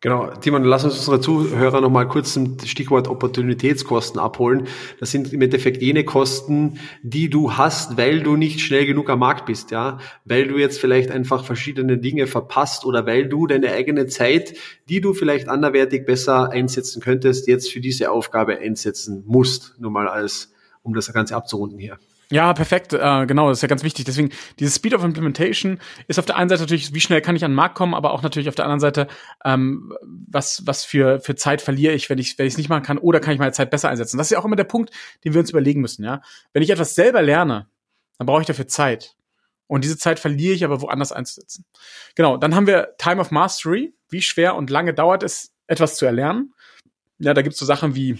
Genau, 0.00 0.30
Timon, 0.30 0.62
lass 0.62 0.84
uns 0.84 0.96
unsere 0.98 1.20
Zuhörer 1.20 1.80
nochmal 1.80 2.06
kurz 2.06 2.32
zum 2.32 2.56
Stichwort 2.64 3.08
Opportunitätskosten 3.08 4.20
abholen. 4.20 4.68
Das 5.00 5.10
sind 5.10 5.32
im 5.32 5.42
Endeffekt 5.42 5.82
jene 5.82 6.04
Kosten, 6.04 6.78
die 7.02 7.28
du 7.28 7.56
hast, 7.56 7.96
weil 7.96 8.22
du 8.22 8.36
nicht 8.36 8.60
schnell 8.60 8.86
genug 8.86 9.10
am 9.10 9.18
Markt 9.18 9.46
bist, 9.46 9.72
ja, 9.72 9.98
weil 10.24 10.46
du 10.46 10.56
jetzt 10.56 10.78
vielleicht 10.78 11.10
einfach 11.10 11.44
verschiedene 11.44 11.98
Dinge 11.98 12.28
verpasst 12.28 12.84
oder 12.84 13.06
weil 13.06 13.28
du 13.28 13.48
deine 13.48 13.72
eigene 13.72 14.06
Zeit, 14.06 14.54
die 14.88 15.00
du 15.00 15.14
vielleicht 15.14 15.48
anderwertig 15.48 16.06
besser 16.06 16.52
einsetzen 16.52 17.02
könntest, 17.02 17.48
jetzt 17.48 17.72
für 17.72 17.80
diese 17.80 18.12
Aufgabe 18.12 18.56
einsetzen 18.56 19.24
musst. 19.26 19.74
Nur 19.80 19.90
mal 19.90 20.06
als, 20.06 20.52
um 20.84 20.94
das 20.94 21.12
Ganze 21.12 21.34
abzurunden 21.34 21.80
hier. 21.80 21.98
Ja, 22.30 22.52
perfekt. 22.52 22.92
Äh, 22.92 23.26
genau, 23.26 23.48
das 23.48 23.58
ist 23.58 23.62
ja 23.62 23.68
ganz 23.68 23.82
wichtig. 23.82 24.04
Deswegen, 24.04 24.30
dieses 24.58 24.74
Speed 24.74 24.94
of 24.94 25.02
Implementation 25.02 25.80
ist 26.08 26.18
auf 26.18 26.26
der 26.26 26.36
einen 26.36 26.50
Seite 26.50 26.62
natürlich, 26.62 26.92
wie 26.92 27.00
schnell 27.00 27.22
kann 27.22 27.36
ich 27.36 27.44
an 27.44 27.52
den 27.52 27.56
Markt 27.56 27.74
kommen, 27.74 27.94
aber 27.94 28.12
auch 28.12 28.22
natürlich 28.22 28.48
auf 28.48 28.54
der 28.54 28.66
anderen 28.66 28.80
Seite, 28.80 29.08
ähm, 29.44 29.94
was, 30.02 30.66
was 30.66 30.84
für, 30.84 31.20
für 31.20 31.36
Zeit 31.36 31.62
verliere 31.62 31.94
ich, 31.94 32.10
wenn 32.10 32.18
ich 32.18 32.38
wenn 32.38 32.46
ich 32.46 32.54
es 32.54 32.58
nicht 32.58 32.68
machen 32.68 32.82
kann, 32.82 32.98
oder 32.98 33.20
kann 33.20 33.32
ich 33.32 33.38
meine 33.38 33.52
Zeit 33.52 33.70
besser 33.70 33.88
einsetzen. 33.88 34.18
Das 34.18 34.26
ist 34.26 34.30
ja 34.30 34.38
auch 34.38 34.44
immer 34.44 34.56
der 34.56 34.64
Punkt, 34.64 34.90
den 35.24 35.32
wir 35.32 35.40
uns 35.40 35.50
überlegen 35.50 35.80
müssen. 35.80 36.04
Ja, 36.04 36.20
Wenn 36.52 36.62
ich 36.62 36.70
etwas 36.70 36.94
selber 36.94 37.22
lerne, 37.22 37.66
dann 38.18 38.26
brauche 38.26 38.42
ich 38.42 38.46
dafür 38.46 38.68
Zeit. 38.68 39.14
Und 39.66 39.84
diese 39.84 39.98
Zeit 39.98 40.18
verliere 40.18 40.54
ich 40.54 40.64
aber 40.64 40.80
woanders 40.82 41.12
einzusetzen. 41.12 41.64
Genau, 42.14 42.36
dann 42.36 42.54
haben 42.54 42.66
wir 42.66 42.94
Time 42.98 43.20
of 43.20 43.30
Mastery. 43.30 43.94
Wie 44.10 44.22
schwer 44.22 44.54
und 44.54 44.70
lange 44.70 44.94
dauert 44.94 45.22
es, 45.22 45.54
etwas 45.66 45.96
zu 45.96 46.06
erlernen? 46.06 46.54
Ja, 47.18 47.34
da 47.34 47.42
gibt's 47.42 47.58
so 47.58 47.66
Sachen 47.66 47.94
wie 47.94 48.18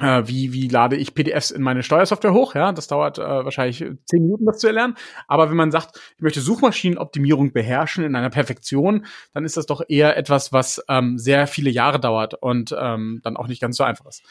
wie, 0.00 0.52
wie 0.52 0.68
lade 0.68 0.96
ich 0.96 1.14
PDFs 1.14 1.50
in 1.50 1.62
meine 1.62 1.82
Steuersoftware 1.82 2.32
hoch? 2.32 2.54
Ja, 2.54 2.72
das 2.72 2.86
dauert 2.86 3.18
äh, 3.18 3.22
wahrscheinlich 3.22 3.78
zehn 4.04 4.22
Minuten, 4.22 4.46
das 4.46 4.58
zu 4.58 4.66
erlernen. 4.66 4.96
Aber 5.26 5.50
wenn 5.50 5.56
man 5.56 5.70
sagt, 5.70 6.00
ich 6.16 6.22
möchte 6.22 6.40
Suchmaschinenoptimierung 6.40 7.52
beherrschen 7.52 8.04
in 8.04 8.14
einer 8.14 8.30
Perfektion, 8.30 9.06
dann 9.34 9.44
ist 9.44 9.56
das 9.56 9.66
doch 9.66 9.82
eher 9.88 10.16
etwas, 10.16 10.52
was 10.52 10.82
ähm, 10.88 11.18
sehr 11.18 11.46
viele 11.46 11.70
Jahre 11.70 12.00
dauert 12.00 12.34
und 12.34 12.74
ähm, 12.78 13.20
dann 13.22 13.36
auch 13.36 13.48
nicht 13.48 13.60
ganz 13.60 13.76
so 13.76 13.84
einfach 13.84 14.06
ist. 14.06 14.22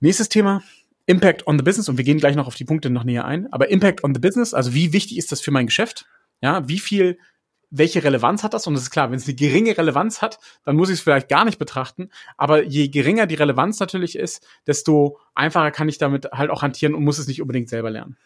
Nächstes 0.00 0.28
Thema. 0.28 0.62
Impact 1.06 1.46
on 1.46 1.58
the 1.58 1.64
Business 1.64 1.88
und 1.88 1.96
wir 1.96 2.04
gehen 2.04 2.18
gleich 2.18 2.36
noch 2.36 2.46
auf 2.46 2.54
die 2.54 2.64
Punkte 2.64 2.88
noch 2.88 3.04
näher 3.04 3.24
ein. 3.24 3.52
Aber 3.52 3.70
Impact 3.70 4.04
on 4.04 4.14
the 4.14 4.20
Business, 4.20 4.54
also 4.54 4.72
wie 4.72 4.92
wichtig 4.92 5.18
ist 5.18 5.32
das 5.32 5.40
für 5.40 5.50
mein 5.50 5.66
Geschäft? 5.66 6.06
Ja, 6.40 6.68
wie 6.68 6.78
viel 6.78 7.18
welche 7.72 8.04
Relevanz 8.04 8.44
hat 8.44 8.54
das? 8.54 8.66
Und 8.66 8.74
es 8.74 8.82
ist 8.82 8.90
klar, 8.90 9.10
wenn 9.10 9.16
es 9.16 9.26
eine 9.26 9.34
geringe 9.34 9.76
Relevanz 9.76 10.22
hat, 10.22 10.38
dann 10.64 10.76
muss 10.76 10.90
ich 10.90 10.94
es 10.94 11.00
vielleicht 11.00 11.28
gar 11.28 11.44
nicht 11.44 11.58
betrachten. 11.58 12.10
Aber 12.36 12.62
je 12.62 12.88
geringer 12.88 13.26
die 13.26 13.34
Relevanz 13.34 13.80
natürlich 13.80 14.16
ist, 14.16 14.46
desto 14.66 15.18
einfacher 15.34 15.70
kann 15.70 15.88
ich 15.88 15.98
damit 15.98 16.30
halt 16.32 16.50
auch 16.50 16.62
hantieren 16.62 16.94
und 16.94 17.02
muss 17.02 17.18
es 17.18 17.26
nicht 17.26 17.40
unbedingt 17.40 17.70
selber 17.70 17.90
lernen. 17.90 18.16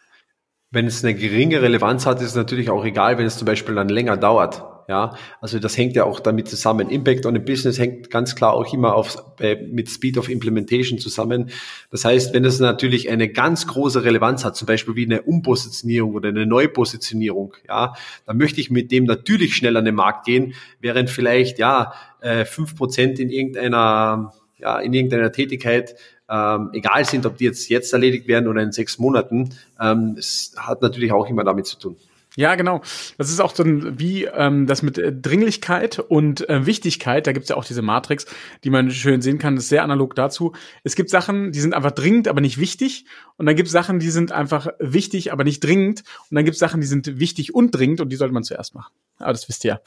Wenn 0.69 0.85
es 0.85 1.03
eine 1.03 1.15
geringe 1.15 1.61
Relevanz 1.61 2.05
hat, 2.05 2.21
ist 2.21 2.31
es 2.31 2.35
natürlich 2.35 2.69
auch 2.69 2.83
egal, 2.83 3.17
wenn 3.17 3.25
es 3.25 3.37
zum 3.37 3.45
Beispiel 3.45 3.73
dann 3.73 3.87
länger 3.87 4.17
dauert. 4.17 4.76
Ja, 4.89 5.17
also 5.41 5.59
das 5.59 5.77
hängt 5.77 5.97
ja 5.97 6.05
auch 6.05 6.21
damit 6.21 6.47
zusammen. 6.47 6.89
Impact 6.89 7.25
on 7.25 7.33
the 7.33 7.41
Business 7.41 7.77
hängt 7.77 8.09
ganz 8.09 8.35
klar 8.35 8.53
auch 8.53 8.73
immer 8.73 8.95
auf, 8.95 9.17
äh, 9.39 9.55
mit 9.55 9.89
Speed 9.89 10.17
of 10.17 10.29
Implementation 10.29 10.97
zusammen. 10.97 11.49
Das 11.91 12.05
heißt, 12.05 12.33
wenn 12.33 12.45
es 12.45 12.61
natürlich 12.61 13.09
eine 13.09 13.27
ganz 13.27 13.67
große 13.67 14.05
Relevanz 14.05 14.45
hat, 14.45 14.55
zum 14.55 14.65
Beispiel 14.65 14.95
wie 14.95 15.03
eine 15.03 15.23
Umpositionierung 15.23 16.13
oder 16.13 16.29
eine 16.29 16.45
Neupositionierung, 16.45 17.53
ja, 17.67 17.95
dann 18.25 18.37
möchte 18.37 18.61
ich 18.61 18.71
mit 18.71 18.89
dem 18.93 19.03
natürlich 19.03 19.57
schnell 19.57 19.75
an 19.75 19.83
den 19.83 19.95
Markt 19.95 20.25
gehen, 20.25 20.53
während 20.79 21.09
vielleicht, 21.09 21.59
ja, 21.59 21.91
äh, 22.21 22.45
fünf 22.45 22.77
Prozent 22.77 23.19
in 23.19 23.29
irgendeiner, 23.29 24.31
ja, 24.57 24.79
in 24.79 24.93
irgendeiner 24.93 25.33
Tätigkeit 25.33 25.95
ähm, 26.29 26.69
egal 26.73 27.03
sind, 27.03 27.25
ob 27.25 27.37
die 27.37 27.45
jetzt 27.45 27.67
jetzt 27.69 27.91
erledigt 27.91 28.27
werden 28.27 28.47
oder 28.47 28.61
in 28.61 28.71
sechs 28.71 28.99
Monaten, 28.99 29.49
ähm, 29.81 30.15
es 30.17 30.53
hat 30.57 30.81
natürlich 30.81 31.11
auch 31.11 31.29
immer 31.29 31.43
damit 31.43 31.67
zu 31.67 31.77
tun. 31.77 31.97
Ja, 32.37 32.53
genau. 32.53 32.81
Das 33.17 33.31
ist 33.31 33.39
auch 33.39 33.55
so 33.55 33.63
ein, 33.63 33.97
wie 33.97 34.25
ähm, 34.25 34.67
das 34.67 34.83
mit 34.83 34.99
äh, 34.99 35.11
Dringlichkeit 35.11 35.97
und 35.97 36.47
äh, 36.47 36.67
Wichtigkeit, 36.67 37.25
da 37.25 37.31
gibt's 37.31 37.49
ja 37.49 37.55
auch 37.55 37.65
diese 37.65 37.81
Matrix, 37.81 38.27
die 38.63 38.69
man 38.69 38.91
schön 38.91 39.23
sehen 39.23 39.39
kann, 39.39 39.55
das 39.55 39.63
ist 39.63 39.69
sehr 39.69 39.83
analog 39.83 40.13
dazu. 40.13 40.53
Es 40.83 40.95
gibt 40.95 41.09
Sachen, 41.09 41.51
die 41.51 41.59
sind 41.59 41.73
einfach 41.73 41.89
dringend, 41.89 42.27
aber 42.27 42.39
nicht 42.39 42.59
wichtig. 42.59 43.05
Und 43.37 43.47
dann 43.47 43.55
gibt's 43.55 43.71
Sachen, 43.71 43.97
die 43.97 44.11
sind 44.11 44.31
einfach 44.31 44.67
wichtig, 44.77 45.33
aber 45.33 45.43
nicht 45.43 45.63
dringend. 45.63 46.03
Und 46.29 46.35
dann 46.35 46.45
gibt's 46.45 46.59
Sachen, 46.59 46.79
die 46.79 46.85
sind 46.85 47.19
wichtig 47.19 47.55
und 47.55 47.71
dringend 47.71 48.01
und 48.01 48.09
die 48.09 48.15
sollte 48.17 48.35
man 48.35 48.43
zuerst 48.43 48.75
machen. 48.75 48.93
Aber 49.17 49.33
das 49.33 49.49
wisst 49.49 49.65
ihr 49.65 49.69
ja. 49.69 49.79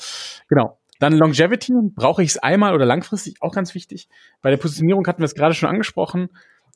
Genau. 0.49 0.80
Dann 0.99 1.12
Longevity, 1.12 1.73
brauche 1.95 2.25
ich 2.25 2.30
es 2.30 2.38
einmal 2.38 2.75
oder 2.75 2.85
langfristig, 2.85 3.37
auch 3.40 3.54
ganz 3.54 3.76
wichtig. 3.76 4.09
Bei 4.42 4.50
der 4.50 4.57
Positionierung 4.57 5.07
hatten 5.07 5.21
wir 5.21 5.26
es 5.26 5.37
gerade 5.37 5.54
schon 5.54 5.69
angesprochen. 5.69 6.30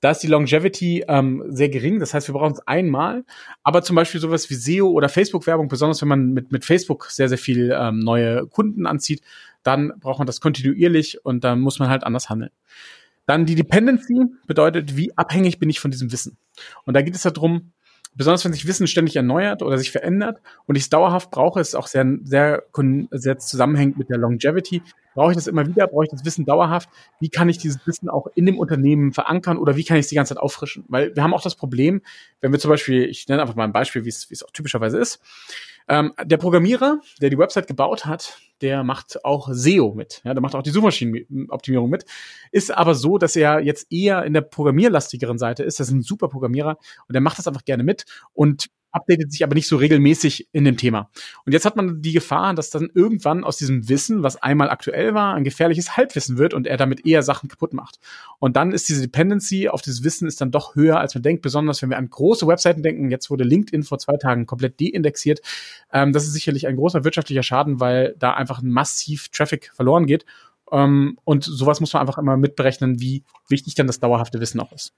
Da 0.04 0.10
ist 0.10 0.18
die 0.18 0.26
Longevity 0.26 1.02
ähm, 1.08 1.44
sehr 1.48 1.70
gering. 1.70 1.98
Das 1.98 2.12
heißt, 2.12 2.28
wir 2.28 2.34
brauchen 2.34 2.52
es 2.52 2.66
einmal. 2.66 3.24
Aber 3.62 3.80
zum 3.80 3.96
Beispiel 3.96 4.20
sowas 4.20 4.50
wie 4.50 4.54
SEO 4.54 4.90
oder 4.90 5.08
Facebook-Werbung, 5.08 5.68
besonders 5.68 6.02
wenn 6.02 6.08
man 6.08 6.34
mit, 6.34 6.52
mit 6.52 6.66
Facebook 6.66 7.06
sehr, 7.06 7.30
sehr 7.30 7.38
viel 7.38 7.74
ähm, 7.74 8.00
neue 8.00 8.46
Kunden 8.48 8.84
anzieht, 8.84 9.22
dann 9.62 9.94
braucht 10.00 10.18
man 10.18 10.26
das 10.26 10.42
kontinuierlich 10.42 11.24
und 11.24 11.42
dann 11.42 11.60
muss 11.60 11.78
man 11.78 11.88
halt 11.88 12.04
anders 12.04 12.28
handeln. 12.28 12.50
Dann 13.24 13.46
die 13.46 13.54
Dependency 13.54 14.26
bedeutet, 14.46 14.94
wie 14.94 15.16
abhängig 15.16 15.58
bin 15.58 15.70
ich 15.70 15.80
von 15.80 15.90
diesem 15.90 16.12
Wissen. 16.12 16.36
Und 16.84 16.92
da 16.92 17.00
geht 17.00 17.14
es 17.14 17.22
darum, 17.22 17.72
besonders 18.14 18.44
wenn 18.44 18.52
sich 18.52 18.66
Wissen 18.66 18.86
ständig 18.86 19.16
erneuert 19.16 19.62
oder 19.62 19.78
sich 19.78 19.90
verändert 19.90 20.42
und 20.66 20.76
ich 20.76 20.82
es 20.82 20.90
dauerhaft 20.90 21.30
brauche, 21.30 21.60
ist 21.60 21.74
auch 21.74 21.86
sehr, 21.86 22.06
sehr, 22.24 22.62
sehr 23.10 23.38
zusammenhängend 23.38 23.96
mit 23.96 24.10
der 24.10 24.18
Longevity. 24.18 24.82
Brauche 25.14 25.30
ich 25.30 25.36
das 25.36 25.46
immer 25.46 25.66
wieder? 25.66 25.86
Brauche 25.86 26.04
ich 26.04 26.10
das 26.10 26.24
Wissen 26.24 26.44
dauerhaft? 26.44 26.88
Wie 27.20 27.28
kann 27.28 27.48
ich 27.48 27.58
dieses 27.58 27.86
Wissen 27.86 28.08
auch 28.08 28.26
in 28.34 28.46
dem 28.46 28.58
Unternehmen 28.58 29.12
verankern 29.12 29.58
oder 29.58 29.76
wie 29.76 29.84
kann 29.84 29.96
ich 29.96 30.02
es 30.02 30.08
die 30.08 30.14
ganze 30.14 30.34
Zeit 30.34 30.42
auffrischen? 30.42 30.84
Weil 30.88 31.14
wir 31.14 31.22
haben 31.22 31.34
auch 31.34 31.42
das 31.42 31.54
Problem, 31.54 32.02
wenn 32.40 32.52
wir 32.52 32.58
zum 32.58 32.70
Beispiel, 32.70 33.04
ich 33.04 33.28
nenne 33.28 33.42
einfach 33.42 33.54
mal 33.54 33.64
ein 33.64 33.72
Beispiel, 33.72 34.04
wie 34.04 34.10
es, 34.10 34.28
wie 34.30 34.34
es 34.34 34.42
auch 34.42 34.50
typischerweise 34.50 34.98
ist. 34.98 35.20
Ähm, 35.88 36.12
der 36.22 36.38
Programmierer, 36.38 37.00
der 37.20 37.30
die 37.30 37.38
Website 37.38 37.66
gebaut 37.66 38.06
hat, 38.06 38.38
der 38.60 38.84
macht 38.84 39.24
auch 39.24 39.48
SEO 39.52 39.94
mit. 39.94 40.22
Ja, 40.24 40.32
der 40.32 40.40
macht 40.40 40.54
auch 40.54 40.62
die 40.62 40.70
Suchmaschinenoptimierung 40.70 41.90
mit. 41.90 42.04
Ist 42.52 42.70
aber 42.70 42.94
so, 42.94 43.18
dass 43.18 43.36
er 43.36 43.60
jetzt 43.60 43.92
eher 43.92 44.24
in 44.24 44.32
der 44.32 44.40
programmierlastigeren 44.40 45.38
Seite 45.38 45.62
ist. 45.62 45.80
Das 45.80 45.88
ist 45.88 45.94
ein 45.94 46.02
super 46.02 46.28
Programmierer 46.28 46.78
und 47.08 47.12
der 47.12 47.20
macht 47.20 47.38
das 47.38 47.46
einfach 47.46 47.64
gerne 47.64 47.82
mit 47.82 48.04
und 48.32 48.68
updatet 48.94 49.32
sich 49.32 49.42
aber 49.42 49.54
nicht 49.54 49.66
so 49.66 49.76
regelmäßig 49.76 50.48
in 50.52 50.64
dem 50.64 50.76
Thema. 50.76 51.10
Und 51.44 51.52
jetzt 51.52 51.64
hat 51.64 51.76
man 51.76 52.00
die 52.00 52.12
Gefahr, 52.12 52.54
dass 52.54 52.70
dann 52.70 52.90
irgendwann 52.94 53.42
aus 53.42 53.56
diesem 53.56 53.88
Wissen, 53.88 54.22
was 54.22 54.36
einmal 54.36 54.70
aktuell 54.70 55.14
war, 55.14 55.34
ein 55.34 55.44
gefährliches 55.44 55.96
Halbwissen 55.96 56.38
wird 56.38 56.54
und 56.54 56.66
er 56.66 56.76
damit 56.76 57.04
eher 57.04 57.22
Sachen 57.22 57.48
kaputt 57.48 57.74
macht. 57.74 57.98
Und 58.38 58.56
dann 58.56 58.72
ist 58.72 58.88
diese 58.88 59.02
Dependency 59.02 59.68
auf 59.68 59.82
dieses 59.82 60.04
Wissen 60.04 60.28
ist 60.28 60.40
dann 60.40 60.52
doch 60.52 60.76
höher, 60.76 61.00
als 61.00 61.14
man 61.14 61.22
denkt, 61.22 61.42
besonders 61.42 61.82
wenn 61.82 61.90
wir 61.90 61.98
an 61.98 62.08
große 62.08 62.46
Webseiten 62.46 62.82
denken. 62.82 63.10
Jetzt 63.10 63.30
wurde 63.30 63.42
LinkedIn 63.42 63.82
vor 63.82 63.98
zwei 63.98 64.16
Tagen 64.16 64.46
komplett 64.46 64.80
deindexiert. 64.80 65.40
Ähm, 65.92 66.12
das 66.12 66.24
ist 66.24 66.32
sicherlich 66.32 66.66
ein 66.66 66.76
großer 66.76 67.04
wirtschaftlicher 67.04 67.42
Schaden, 67.42 67.80
weil 67.80 68.14
da 68.18 68.34
einfach 68.34 68.62
massiv 68.62 69.28
Traffic 69.28 69.70
verloren 69.74 70.06
geht. 70.06 70.24
Um, 70.66 71.18
und 71.24 71.44
sowas 71.44 71.80
muss 71.80 71.92
man 71.92 72.00
einfach 72.00 72.18
immer 72.18 72.36
mitberechnen, 72.36 72.98
wie 72.98 73.22
wichtig 73.48 73.74
dann 73.74 73.86
das 73.86 74.00
dauerhafte 74.00 74.40
Wissen 74.40 74.60
auch 74.60 74.72
ist. 74.72 74.94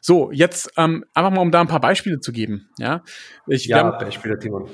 So, 0.00 0.30
jetzt 0.30 0.72
ähm, 0.76 1.04
einfach 1.12 1.30
mal, 1.30 1.42
um 1.42 1.50
da 1.50 1.60
ein 1.60 1.66
paar 1.66 1.80
Beispiele 1.80 2.20
zu 2.20 2.32
geben. 2.32 2.70
Ja, 2.78 3.02
ich, 3.46 3.66
ja 3.66 3.90
Beispiele, 3.90 4.38
Timon. 4.38 4.70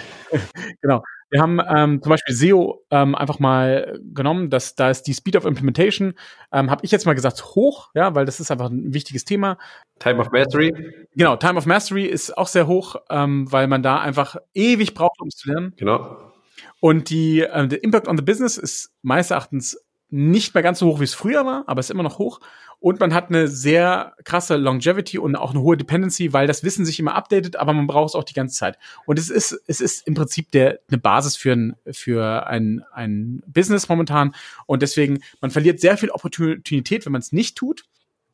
genau. 0.80 1.02
Wir 1.30 1.40
haben 1.40 1.60
ähm, 1.60 2.02
zum 2.02 2.10
Beispiel 2.10 2.34
SEO 2.34 2.84
ähm, 2.90 3.14
einfach 3.14 3.38
mal 3.38 3.98
genommen, 4.12 4.50
dass 4.50 4.74
da 4.74 4.90
ist 4.90 5.04
die 5.04 5.14
Speed 5.14 5.36
of 5.36 5.44
Implementation, 5.44 6.14
ähm, 6.52 6.70
habe 6.70 6.84
ich 6.84 6.90
jetzt 6.90 7.06
mal 7.06 7.14
gesagt 7.14 7.54
hoch, 7.54 7.90
ja, 7.94 8.14
weil 8.14 8.24
das 8.24 8.40
ist 8.40 8.50
einfach 8.50 8.68
ein 8.68 8.92
wichtiges 8.92 9.24
Thema. 9.24 9.56
Time 10.00 10.20
of 10.20 10.30
Mastery. 10.32 10.72
Genau, 11.14 11.36
Time 11.36 11.56
of 11.56 11.66
Mastery 11.66 12.06
ist 12.06 12.36
auch 12.36 12.48
sehr 12.48 12.66
hoch, 12.66 12.96
ähm, 13.10 13.50
weil 13.50 13.68
man 13.68 13.82
da 13.82 14.00
einfach 14.00 14.36
ewig 14.54 14.94
braucht, 14.94 15.20
um 15.20 15.28
es 15.28 15.36
zu 15.36 15.50
lernen. 15.50 15.72
Genau. 15.76 16.32
Und 16.80 17.10
die 17.10 17.40
äh, 17.40 17.68
der 17.68 17.82
Impact 17.84 18.08
on 18.08 18.16
the 18.16 18.24
Business 18.24 18.56
ist 18.56 18.92
meines 19.02 19.30
Erachtens 19.30 19.78
nicht 20.10 20.54
mehr 20.54 20.62
ganz 20.62 20.78
so 20.78 20.86
hoch, 20.86 21.00
wie 21.00 21.04
es 21.04 21.14
früher 21.14 21.44
war, 21.46 21.64
aber 21.66 21.80
ist 21.80 21.90
immer 21.90 22.02
noch 22.02 22.18
hoch. 22.18 22.40
Und 22.80 22.98
man 22.98 23.12
hat 23.12 23.28
eine 23.28 23.46
sehr 23.46 24.14
krasse 24.24 24.56
Longevity 24.56 25.18
und 25.18 25.36
auch 25.36 25.50
eine 25.50 25.60
hohe 25.60 25.76
Dependency, 25.76 26.32
weil 26.32 26.46
das 26.46 26.64
Wissen 26.64 26.86
sich 26.86 26.98
immer 26.98 27.14
updatet, 27.14 27.56
aber 27.56 27.74
man 27.74 27.86
braucht 27.86 28.10
es 28.10 28.14
auch 28.14 28.24
die 28.24 28.32
ganze 28.32 28.56
Zeit. 28.56 28.78
Und 29.04 29.18
es 29.18 29.28
ist, 29.28 29.60
es 29.66 29.82
ist 29.82 30.06
im 30.06 30.14
Prinzip 30.14 30.50
der, 30.50 30.80
eine 30.88 30.98
Basis 30.98 31.36
für 31.36 31.52
ein, 31.52 31.76
für 31.90 32.46
ein, 32.46 32.82
ein 32.92 33.42
Business 33.46 33.88
momentan. 33.88 34.34
Und 34.66 34.80
deswegen, 34.80 35.20
man 35.42 35.50
verliert 35.50 35.80
sehr 35.80 35.98
viel 35.98 36.10
Opportunität, 36.10 37.04
wenn 37.04 37.12
man 37.12 37.20
es 37.20 37.32
nicht 37.32 37.56
tut. 37.56 37.84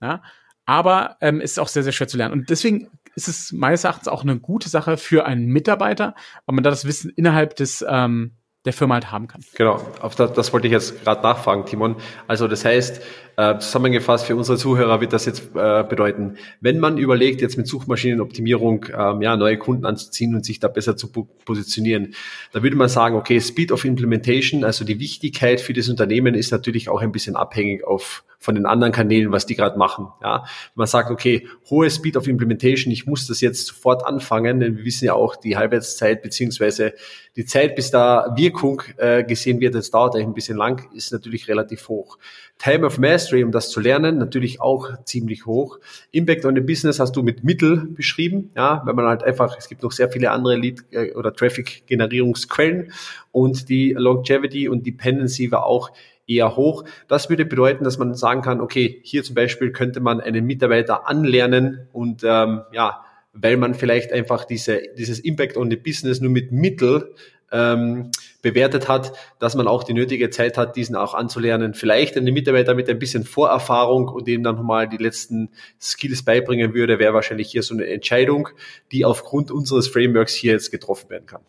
Ja, 0.01 0.23
aber 0.67 1.17
ähm, 1.21 1.41
ist 1.41 1.59
auch 1.59 1.69
sehr, 1.69 1.83
sehr 1.83 1.93
schwer 1.93 2.09
zu 2.09 2.17
lernen. 2.17 2.33
Und 2.33 2.51
deswegen 2.51 2.89
ist 3.15 3.29
es 3.29 3.53
meines 3.53 3.85
Erachtens 3.85 4.09
auch 4.09 4.23
eine 4.23 4.39
gute 4.39 4.69
Sache 4.69 4.97
für 4.97 5.25
einen 5.25 5.47
Mitarbeiter, 5.47 6.15
weil 6.45 6.55
man 6.55 6.63
da 6.63 6.71
das 6.71 6.85
Wissen 6.85 7.11
innerhalb 7.11 7.57
des 7.57 7.85
ähm, 7.89 8.33
der 8.67 8.73
Firma 8.73 8.95
halt 8.95 9.11
haben 9.13 9.29
kann. 9.29 9.41
Genau, 9.55 9.81
auf 10.01 10.15
das, 10.15 10.33
das 10.33 10.53
wollte 10.53 10.67
ich 10.67 10.73
jetzt 10.73 11.03
gerade 11.03 11.23
nachfragen, 11.23 11.65
Timon. 11.65 11.97
Also 12.27 12.49
das 12.49 12.65
heißt, 12.65 13.01
äh, 13.37 13.59
zusammengefasst 13.59 14.27
für 14.27 14.35
unsere 14.35 14.59
Zuhörer 14.59 15.01
wird 15.01 15.13
das 15.13 15.27
jetzt 15.27 15.51
äh, 15.55 15.85
bedeuten, 15.85 16.37
wenn 16.61 16.79
man 16.79 16.99
überlegt, 16.99 17.41
jetzt 17.41 17.57
mit 17.57 17.67
Suchmaschinenoptimierung 17.67 18.87
ähm, 18.97 19.23
ja, 19.23 19.37
neue 19.37 19.59
Kunden 19.59 19.87
anzuziehen 19.87 20.35
und 20.35 20.45
sich 20.45 20.59
da 20.59 20.69
besser 20.69 20.97
zu 20.97 21.11
positionieren, 21.45 22.15
da 22.53 22.63
würde 22.63 22.77
man 22.77 22.89
sagen, 22.89 23.17
okay, 23.17 23.41
Speed 23.41 23.73
of 23.73 23.85
Implementation, 23.85 24.65
also 24.65 24.85
die 24.85 24.99
Wichtigkeit 25.01 25.61
für 25.61 25.73
das 25.73 25.89
Unternehmen 25.89 26.35
ist 26.35 26.51
natürlich 26.51 26.89
auch 26.89 27.01
ein 27.01 27.13
bisschen 27.13 27.37
abhängig 27.37 27.85
auf 27.85 28.25
von 28.47 28.55
den 28.55 28.65
anderen 28.65 28.93
Kanälen, 28.93 29.33
was 29.33 29.45
die 29.45 29.57
gerade 29.57 29.77
machen. 29.77 30.07
Ja, 30.23 30.45
man 30.77 30.87
sagt, 30.87 31.11
okay, 31.11 31.49
hohe 31.69 31.91
Speed 31.91 32.17
of 32.17 32.29
Implementation, 32.29 32.93
ich 32.93 33.05
muss 33.05 33.27
das 33.27 33.41
jetzt 33.41 33.67
sofort 33.67 34.07
anfangen, 34.07 34.61
denn 34.61 34.77
wir 34.77 34.85
wissen 34.85 35.05
ja 35.05 35.15
auch, 35.15 35.35
die 35.35 35.57
Halbwertszeit 35.57 36.23
beziehungsweise 36.23 36.95
die 37.35 37.45
Zeit, 37.45 37.75
bis 37.75 37.91
da 37.91 38.33
Wirkung 38.37 38.83
äh, 38.99 39.25
gesehen 39.25 39.59
wird, 39.59 39.75
das 39.75 39.91
dauert 39.91 40.15
eigentlich 40.15 40.29
ein 40.29 40.35
bisschen 40.35 40.57
lang, 40.57 40.89
ist 40.95 41.13
natürlich 41.13 41.49
relativ 41.49 41.89
hoch. 41.89 42.19
Time 42.59 42.87
of 42.87 42.99
Mastery, 42.99 43.43
um 43.43 43.51
das 43.51 43.71
zu 43.71 43.81
lernen, 43.81 44.17
natürlich 44.17 44.61
auch 44.61 44.91
ziemlich 45.05 45.45
hoch. 45.45 45.81
Impact 46.13 46.45
on 46.45 46.55
the 46.55 46.61
Business 46.61 47.01
hast 47.01 47.17
du 47.17 47.25
mit 47.25 47.43
Mittel 47.43 47.89
beschrieben, 47.97 48.53
ja, 48.55 48.81
wenn 48.87 48.95
man 48.95 49.07
halt 49.07 49.25
einfach, 49.25 49.57
es 49.59 49.69
gibt 49.69 49.83
noch 49.83 49.91
sehr 49.91 50.09
viele 50.09 50.31
andere 50.31 50.55
Lead- 50.55 50.85
äh, 50.93 51.13
oder 51.15 51.35
Traffic-Generierungsquellen 51.35 52.93
und 53.33 53.69
die 53.69 53.91
Longevity 53.91 54.69
und 54.69 54.87
Dependency 54.87 55.51
war 55.51 55.67
auch 55.67 55.91
eher 56.27 56.57
hoch. 56.57 56.85
Das 57.09 57.31
würde 57.31 57.45
bedeuten, 57.45 57.85
dass 57.85 57.99
man 57.99 58.15
sagen 58.15 58.43
kann, 58.43 58.61
okay, 58.61 59.01
hier 59.03 59.23
zum 59.23 59.35
Beispiel 59.35 59.73
könnte 59.73 60.01
man 60.01 60.21
einen 60.21 60.45
Mitarbeiter 60.45 61.09
anlernen 61.09 61.89
und 61.93 62.23
ähm, 62.25 62.63
ja, 62.73 63.05
weil 63.33 63.57
man 63.57 63.75
vielleicht 63.75 64.13
einfach 64.13 64.45
diese, 64.45 64.83
dieses 64.97 65.19
Impact 65.19 65.57
on 65.57 65.71
the 65.71 65.77
Business 65.77 66.21
nur 66.21 66.31
mit 66.31 66.53
Mittel 66.53 67.15
ähm, 67.53 68.11
bewertet 68.43 68.89
hat, 68.89 69.13
dass 69.39 69.55
man 69.55 69.69
auch 69.69 69.85
die 69.85 69.93
nötige 69.93 70.31
Zeit 70.31 70.59
hat, 70.59 70.77
diesen 70.77 70.97
auch 70.97 71.15
anzulernen. 71.15 71.75
Vielleicht 71.75 72.17
einen 72.17 72.33
Mitarbeiter 72.33 72.75
mit 72.75 72.89
ein 72.89 72.99
bisschen 72.99 73.25
Vorerfahrung 73.25 74.09
und 74.09 74.27
dem 74.27 74.43
dann 74.43 74.57
nochmal 74.57 74.89
die 74.89 74.97
letzten 74.97 75.51
Skills 75.81 76.25
beibringen 76.25 76.75
würde, 76.75 76.99
wäre 76.99 77.15
wahrscheinlich 77.15 77.51
hier 77.51 77.63
so 77.63 77.75
eine 77.75 77.87
Entscheidung, 77.87 78.49
die 78.93 79.05
aufgrund 79.05 79.51
unseres 79.51 79.89
Frameworks 79.89 80.35
hier 80.35 80.53
jetzt 80.53 80.71
getroffen 80.71 81.11
werden 81.11 81.27
kann. 81.27 81.43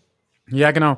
Ja, 0.49 0.71
genau. 0.71 0.97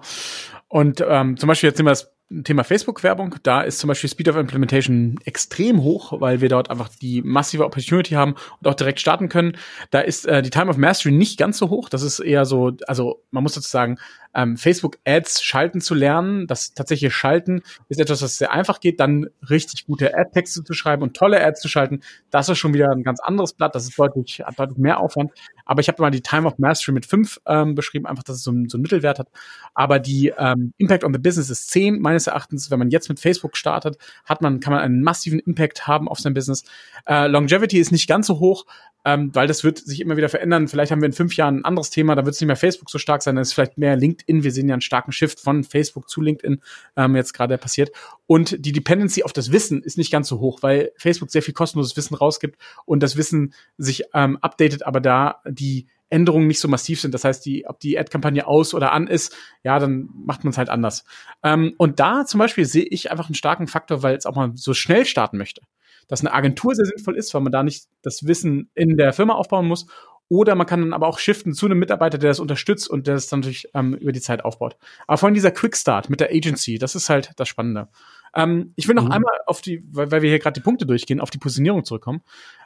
Und 0.67 1.03
ähm, 1.07 1.37
zum 1.37 1.47
Beispiel 1.47 1.69
jetzt 1.69 1.77
nehmen 1.77 1.87
wir 1.87 1.91
das 1.91 2.11
Thema 2.43 2.63
Facebook-Werbung, 2.63 3.35
da 3.41 3.61
ist 3.61 3.79
zum 3.79 3.87
Beispiel 3.87 4.09
Speed 4.09 4.29
of 4.29 4.35
Implementation 4.35 5.19
extrem 5.25 5.81
hoch, 5.81 6.13
weil 6.21 6.41
wir 6.41 6.49
dort 6.49 6.69
einfach 6.69 6.89
die 6.89 7.23
massive 7.23 7.65
Opportunity 7.65 8.13
haben 8.13 8.35
und 8.61 8.67
auch 8.67 8.75
direkt 8.75 8.99
starten 8.99 9.29
können. 9.29 9.57
Da 9.89 10.01
ist 10.01 10.27
äh, 10.27 10.43
die 10.43 10.51
Time 10.51 10.69
of 10.69 10.77
Mastery 10.77 11.11
nicht 11.11 11.39
ganz 11.39 11.57
so 11.57 11.69
hoch. 11.69 11.89
Das 11.89 12.03
ist 12.03 12.19
eher 12.19 12.45
so, 12.45 12.73
also 12.87 13.23
man 13.31 13.41
muss 13.41 13.55
sozusagen 13.55 13.97
ähm, 14.33 14.57
Facebook-Ads 14.57 15.43
schalten 15.43 15.81
zu 15.81 15.95
lernen. 15.95 16.47
Das 16.47 16.73
tatsächliche 16.73 17.11
Schalten 17.11 17.61
ist 17.87 17.99
etwas, 17.99 18.21
was 18.21 18.37
sehr 18.37 18.51
einfach 18.51 18.79
geht, 18.79 18.99
dann 18.99 19.27
richtig 19.49 19.85
gute 19.85 20.15
Ad-Texte 20.15 20.63
zu 20.63 20.73
schreiben 20.73 21.03
und 21.03 21.15
tolle 21.15 21.43
Ads 21.43 21.61
zu 21.61 21.67
schalten. 21.67 22.01
Das 22.29 22.49
ist 22.49 22.57
schon 22.57 22.73
wieder 22.73 22.89
ein 22.91 23.03
ganz 23.03 23.19
anderes 23.19 23.53
Blatt. 23.53 23.75
Das 23.75 23.83
ist 23.83 23.97
deutlich, 23.97 24.41
hat 24.45 24.59
deutlich 24.59 24.77
mehr 24.77 24.99
Aufwand. 24.99 25.31
Aber 25.65 25.81
ich 25.81 25.87
habe 25.87 26.01
mal 26.01 26.11
die 26.11 26.21
Time 26.21 26.47
of 26.47 26.57
Mastery 26.57 26.93
mit 26.93 27.05
fünf 27.05 27.39
ähm, 27.45 27.75
beschrieben, 27.75 28.05
einfach, 28.05 28.23
dass 28.23 28.37
es 28.37 28.43
so, 28.43 28.51
so 28.67 28.77
einen 28.77 28.81
Mittelwert 28.81 29.19
hat. 29.19 29.29
Aber 29.73 29.99
die 29.99 30.33
ähm, 30.37 30.73
Impact 30.77 31.03
on 31.03 31.13
the 31.13 31.19
Business 31.19 31.49
ist 31.49 31.69
zehn 31.69 31.99
meines 31.99 32.27
Erachtens. 32.27 32.71
Wenn 32.71 32.79
man 32.79 32.89
jetzt 32.89 33.09
mit 33.09 33.19
Facebook 33.19 33.57
startet, 33.57 33.97
hat 34.25 34.41
man, 34.41 34.59
kann 34.59 34.73
man 34.73 34.81
einen 34.81 35.01
massiven 35.01 35.39
Impact 35.39 35.87
haben 35.87 36.07
auf 36.07 36.19
sein 36.19 36.33
Business. 36.33 36.63
Äh, 37.07 37.27
Longevity 37.27 37.79
ist 37.79 37.91
nicht 37.91 38.07
ganz 38.07 38.27
so 38.27 38.39
hoch, 38.39 38.65
ähm, 39.05 39.33
weil 39.33 39.47
das 39.47 39.63
wird 39.63 39.79
sich 39.79 40.01
immer 40.01 40.17
wieder 40.17 40.29
verändern. 40.29 40.67
Vielleicht 40.67 40.91
haben 40.91 41.01
wir 41.01 41.07
in 41.07 41.13
fünf 41.13 41.35
Jahren 41.35 41.59
ein 41.59 41.65
anderes 41.65 41.89
Thema, 41.89 42.15
da 42.15 42.25
wird 42.25 42.35
es 42.35 42.41
nicht 42.41 42.47
mehr 42.47 42.55
Facebook 42.55 42.89
so 42.89 42.97
stark 42.97 43.23
sein, 43.23 43.35
dann 43.35 43.43
ist 43.43 43.53
vielleicht 43.53 43.77
mehr 43.77 43.95
LinkedIn. 43.95 44.43
Wir 44.43 44.51
sehen 44.51 44.67
ja 44.67 44.73
einen 44.73 44.81
starken 44.81 45.11
Shift 45.11 45.39
von 45.39 45.63
Facebook 45.63 46.09
zu 46.09 46.21
LinkedIn 46.21 46.61
ähm, 46.97 47.15
jetzt 47.15 47.33
gerade 47.33 47.57
passiert. 47.57 47.91
Und 48.27 48.65
die 48.65 48.71
Dependency 48.71 49.23
auf 49.23 49.33
das 49.33 49.51
Wissen 49.51 49.81
ist 49.81 49.97
nicht 49.97 50.11
ganz 50.11 50.27
so 50.27 50.39
hoch, 50.39 50.59
weil 50.61 50.91
Facebook 50.97 51.31
sehr 51.31 51.41
viel 51.41 51.53
kostenloses 51.53 51.95
Wissen 51.95 52.15
rausgibt 52.15 52.59
und 52.85 53.01
das 53.01 53.15
Wissen 53.15 53.53
sich 53.77 54.03
ähm, 54.13 54.37
updatet, 54.41 54.85
aber 54.85 54.99
da 54.99 55.41
die 55.47 55.87
Änderungen 56.09 56.47
nicht 56.47 56.59
so 56.59 56.67
massiv 56.67 56.99
sind. 56.99 57.13
Das 57.13 57.23
heißt, 57.23 57.45
die, 57.45 57.67
ob 57.67 57.79
die 57.79 57.97
Ad-Kampagne 57.97 58.47
aus 58.47 58.73
oder 58.73 58.91
an 58.91 59.07
ist, 59.07 59.35
ja, 59.63 59.79
dann 59.79 60.09
macht 60.25 60.43
man 60.43 60.51
es 60.51 60.57
halt 60.57 60.69
anders. 60.69 61.05
Ähm, 61.43 61.73
und 61.77 61.99
da 61.99 62.25
zum 62.25 62.39
Beispiel 62.39 62.65
sehe 62.65 62.85
ich 62.85 63.11
einfach 63.11 63.27
einen 63.27 63.35
starken 63.35 63.67
Faktor, 63.67 64.03
weil 64.03 64.15
es 64.15 64.25
auch 64.25 64.35
mal 64.35 64.51
so 64.55 64.73
schnell 64.73 65.05
starten 65.05 65.37
möchte 65.37 65.61
dass 66.09 66.19
eine 66.19 66.33
Agentur 66.33 66.75
sehr 66.75 66.85
sinnvoll 66.85 67.15
ist, 67.15 67.33
weil 67.33 67.41
man 67.41 67.53
da 67.53 67.63
nicht 67.63 67.85
das 68.01 68.27
Wissen 68.27 68.69
in 68.73 68.97
der 68.97 69.13
Firma 69.13 69.35
aufbauen 69.35 69.67
muss. 69.67 69.87
Oder 70.27 70.53
man 70.53 70.67
kann 70.67 70.81
dann 70.81 70.93
aber 70.93 71.07
auch 71.07 71.17
shiften 71.17 71.53
zu 71.53 71.65
einem 71.65 71.79
Mitarbeiter, 71.79 72.17
der 72.17 72.29
das 72.29 72.39
unterstützt 72.39 72.87
und 72.89 73.07
der 73.07 73.15
das 73.15 73.29
dann 73.29 73.39
natürlich 73.39 73.67
ähm, 73.73 73.95
über 73.95 74.11
die 74.11 74.21
Zeit 74.21 74.45
aufbaut. 74.45 74.75
Aber 75.07 75.17
vor 75.17 75.27
allem 75.27 75.33
dieser 75.33 75.51
Quickstart 75.51 76.09
mit 76.09 76.19
der 76.19 76.29
Agency, 76.31 76.77
das 76.77 76.93
ist 76.93 77.09
halt 77.09 77.31
das 77.37 77.47
Spannende. 77.47 77.87
Ähm, 78.35 78.73
ich 78.75 78.87
will 78.87 78.95
noch 78.95 79.05
mhm. 79.05 79.11
einmal 79.11 79.33
auf 79.47 79.61
die, 79.61 79.83
weil, 79.91 80.11
weil 80.11 80.21
wir 80.21 80.29
hier 80.29 80.39
gerade 80.39 80.59
die 80.59 80.63
Punkte 80.63 80.85
durchgehen, 80.85 81.19
auf 81.19 81.31
die 81.31 81.39
Positionierung 81.39 81.83
zurückkommen. 81.83 82.21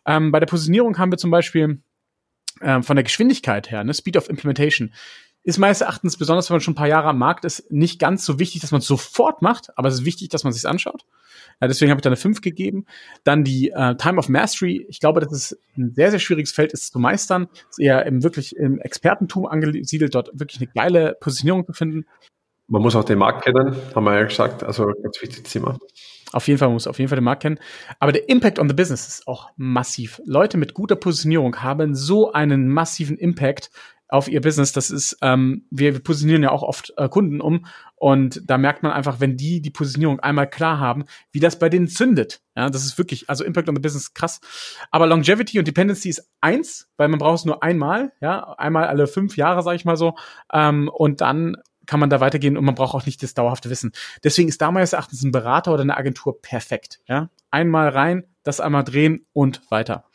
Ähm, 0.06 0.32
bei 0.32 0.42
der 0.42 0.48
Positionierung 0.48 0.98
haben 0.98 1.12
wir 1.12 1.18
zum 1.18 1.32
Beispiel 1.32 1.82
ähm, 2.62 2.84
von 2.84 2.96
der 2.98 3.04
Geschwindigkeit 3.04 3.72
her, 3.72 3.84
ne, 3.84 3.94
Speed 3.94 4.18
of 4.18 4.30
Implementation, 4.30 4.94
ist 5.44 5.58
meines 5.58 5.82
Erachtens, 5.82 6.18
besonders 6.18 6.50
wenn 6.50 6.56
man 6.56 6.62
schon 6.62 6.74
ein 6.74 6.78
paar 6.78 6.88
Jahre 6.88 7.10
am 7.10 7.18
Markt 7.18 7.46
ist, 7.46 7.70
nicht 7.72 8.00
ganz 8.00 8.26
so 8.26 8.40
wichtig, 8.40 8.62
dass 8.62 8.72
man 8.72 8.80
es 8.80 8.88
sofort 8.88 9.42
macht, 9.42 9.78
aber 9.78 9.90
es 9.90 9.96
ist 9.96 10.06
wichtig, 10.06 10.30
dass 10.30 10.44
man 10.44 10.52
es 10.52 10.62
sich 10.62 10.70
anschaut. 10.70 11.06
Ja, 11.62 11.68
deswegen 11.68 11.92
habe 11.92 12.00
ich 12.00 12.04
da 12.04 12.10
eine 12.10 12.18
5 12.18 12.42
gegeben. 12.42 12.86
Dann 13.24 13.44
die 13.44 13.70
äh, 13.70 13.96
Time 13.96 14.18
of 14.18 14.30
Mastery. 14.30 14.86
Ich 14.90 15.00
glaube, 15.00 15.20
das 15.20 15.32
ist 15.32 15.58
ein 15.78 15.94
sehr, 15.94 16.12
sehr 16.12 16.20
schwieriges 16.20 16.52
Feld 16.52 16.74
ist 16.74 16.92
zu 16.92 17.00
meistern. 17.00 17.48
Ist 17.70 17.80
eher 17.80 18.06
im 18.06 18.24
wirklich 18.24 18.56
im 18.56 18.80
Expertentum 18.80 19.46
angesiedelt, 19.46 20.16
dort 20.16 20.32
wirklich 20.34 20.62
eine 20.62 20.72
geile 20.74 21.16
Positionierung 21.20 21.66
zu 21.66 21.74
finden. 21.74 22.06
Man 22.68 22.82
muss 22.82 22.96
auch 22.96 23.04
den 23.04 23.20
Markt 23.20 23.44
kennen, 23.44 23.76
haben 23.94 24.04
wir 24.06 24.16
ja 24.16 24.24
gesagt. 24.24 24.64
Also 24.64 24.86
ganz 25.04 25.22
wichtiges 25.22 25.52
Thema. 25.52 25.78
Auf 26.32 26.48
jeden 26.48 26.58
Fall, 26.58 26.70
man 26.70 26.74
muss 26.74 26.88
auf 26.88 26.98
jeden 26.98 27.10
Fall 27.10 27.18
den 27.18 27.24
Markt 27.24 27.44
kennen. 27.44 27.60
Aber 28.00 28.12
der 28.12 28.28
Impact 28.28 28.58
on 28.58 28.68
the 28.68 28.74
Business 28.74 29.08
ist 29.08 29.28
auch 29.28 29.52
massiv. 29.56 30.20
Leute 30.26 30.58
mit 30.58 30.74
guter 30.74 30.96
Positionierung 30.96 31.62
haben 31.62 31.94
so 31.94 32.32
einen 32.32 32.70
massiven 32.70 33.18
Impact 33.18 33.70
auf 34.08 34.28
ihr 34.28 34.42
Business. 34.42 34.72
Das 34.72 34.92
ist, 34.92 35.18
ähm, 35.22 35.66
wir, 35.72 35.94
wir 35.94 36.04
positionieren 36.04 36.44
ja 36.44 36.52
auch 36.52 36.64
oft 36.64 36.94
äh, 36.98 37.10
Kunden 37.10 37.42
um 37.42 37.66
und 37.96 38.42
da 38.46 38.58
merkt 38.58 38.84
man 38.84 38.92
einfach, 38.92 39.20
wenn 39.20 39.38
die 39.38 39.62
die 39.62 39.72
Positionierung 39.72 40.20
einmal 40.20 40.50
klar 40.50 40.80
haben, 40.80 41.06
wie 41.32 41.40
das 41.40 41.58
bei 41.58 41.70
denen 41.70 41.88
zündet. 41.88 42.42
Ja, 42.56 42.70
das 42.70 42.86
ist 42.86 42.98
wirklich, 42.98 43.30
also 43.30 43.44
Impact 43.44 43.70
on 43.70 43.76
the 43.76 43.82
Business 43.82 44.14
krass. 44.14 44.40
Aber 44.92 45.08
Longevity 45.08 45.58
und 45.58 45.68
Dependency 45.68 46.10
ist 46.10 46.30
eins, 46.42 46.90
weil 46.98 47.08
man 47.08 47.20
braucht 47.20 47.40
es 47.40 47.46
nur 47.46 47.64
einmal, 47.64 48.12
ja, 48.22 48.54
einmal 48.58 48.86
alle 48.86 49.08
fünf 49.08 49.38
Jahre, 49.38 49.64
sage 49.64 49.78
ich 49.78 49.86
mal 49.86 49.98
so, 49.98 50.16
ähm, 50.52 50.90
und 50.94 51.22
dann 51.22 51.56
kann 51.86 52.00
man 52.00 52.10
da 52.10 52.20
weitergehen 52.20 52.58
und 52.58 52.66
man 52.66 52.76
braucht 52.76 52.96
auch 52.96 53.06
nicht 53.06 53.22
das 53.24 53.34
dauerhafte 53.34 53.70
Wissen. 53.70 53.92
Deswegen 54.24 54.50
ist 54.50 54.62
da 54.62 54.72
meines 54.72 54.94
Erachtens 54.94 55.24
ein 55.24 55.32
Berater 55.32 55.74
oder 55.74 55.82
eine 55.82 55.98
Agentur 55.98 56.42
perfekt. 56.42 57.02
Ja, 57.08 57.30
einmal 57.52 57.90
rein, 57.90 58.26
das 58.44 58.60
einmal 58.60 58.84
drehen 58.84 59.26
und 59.34 59.62
weiter. 59.70 60.06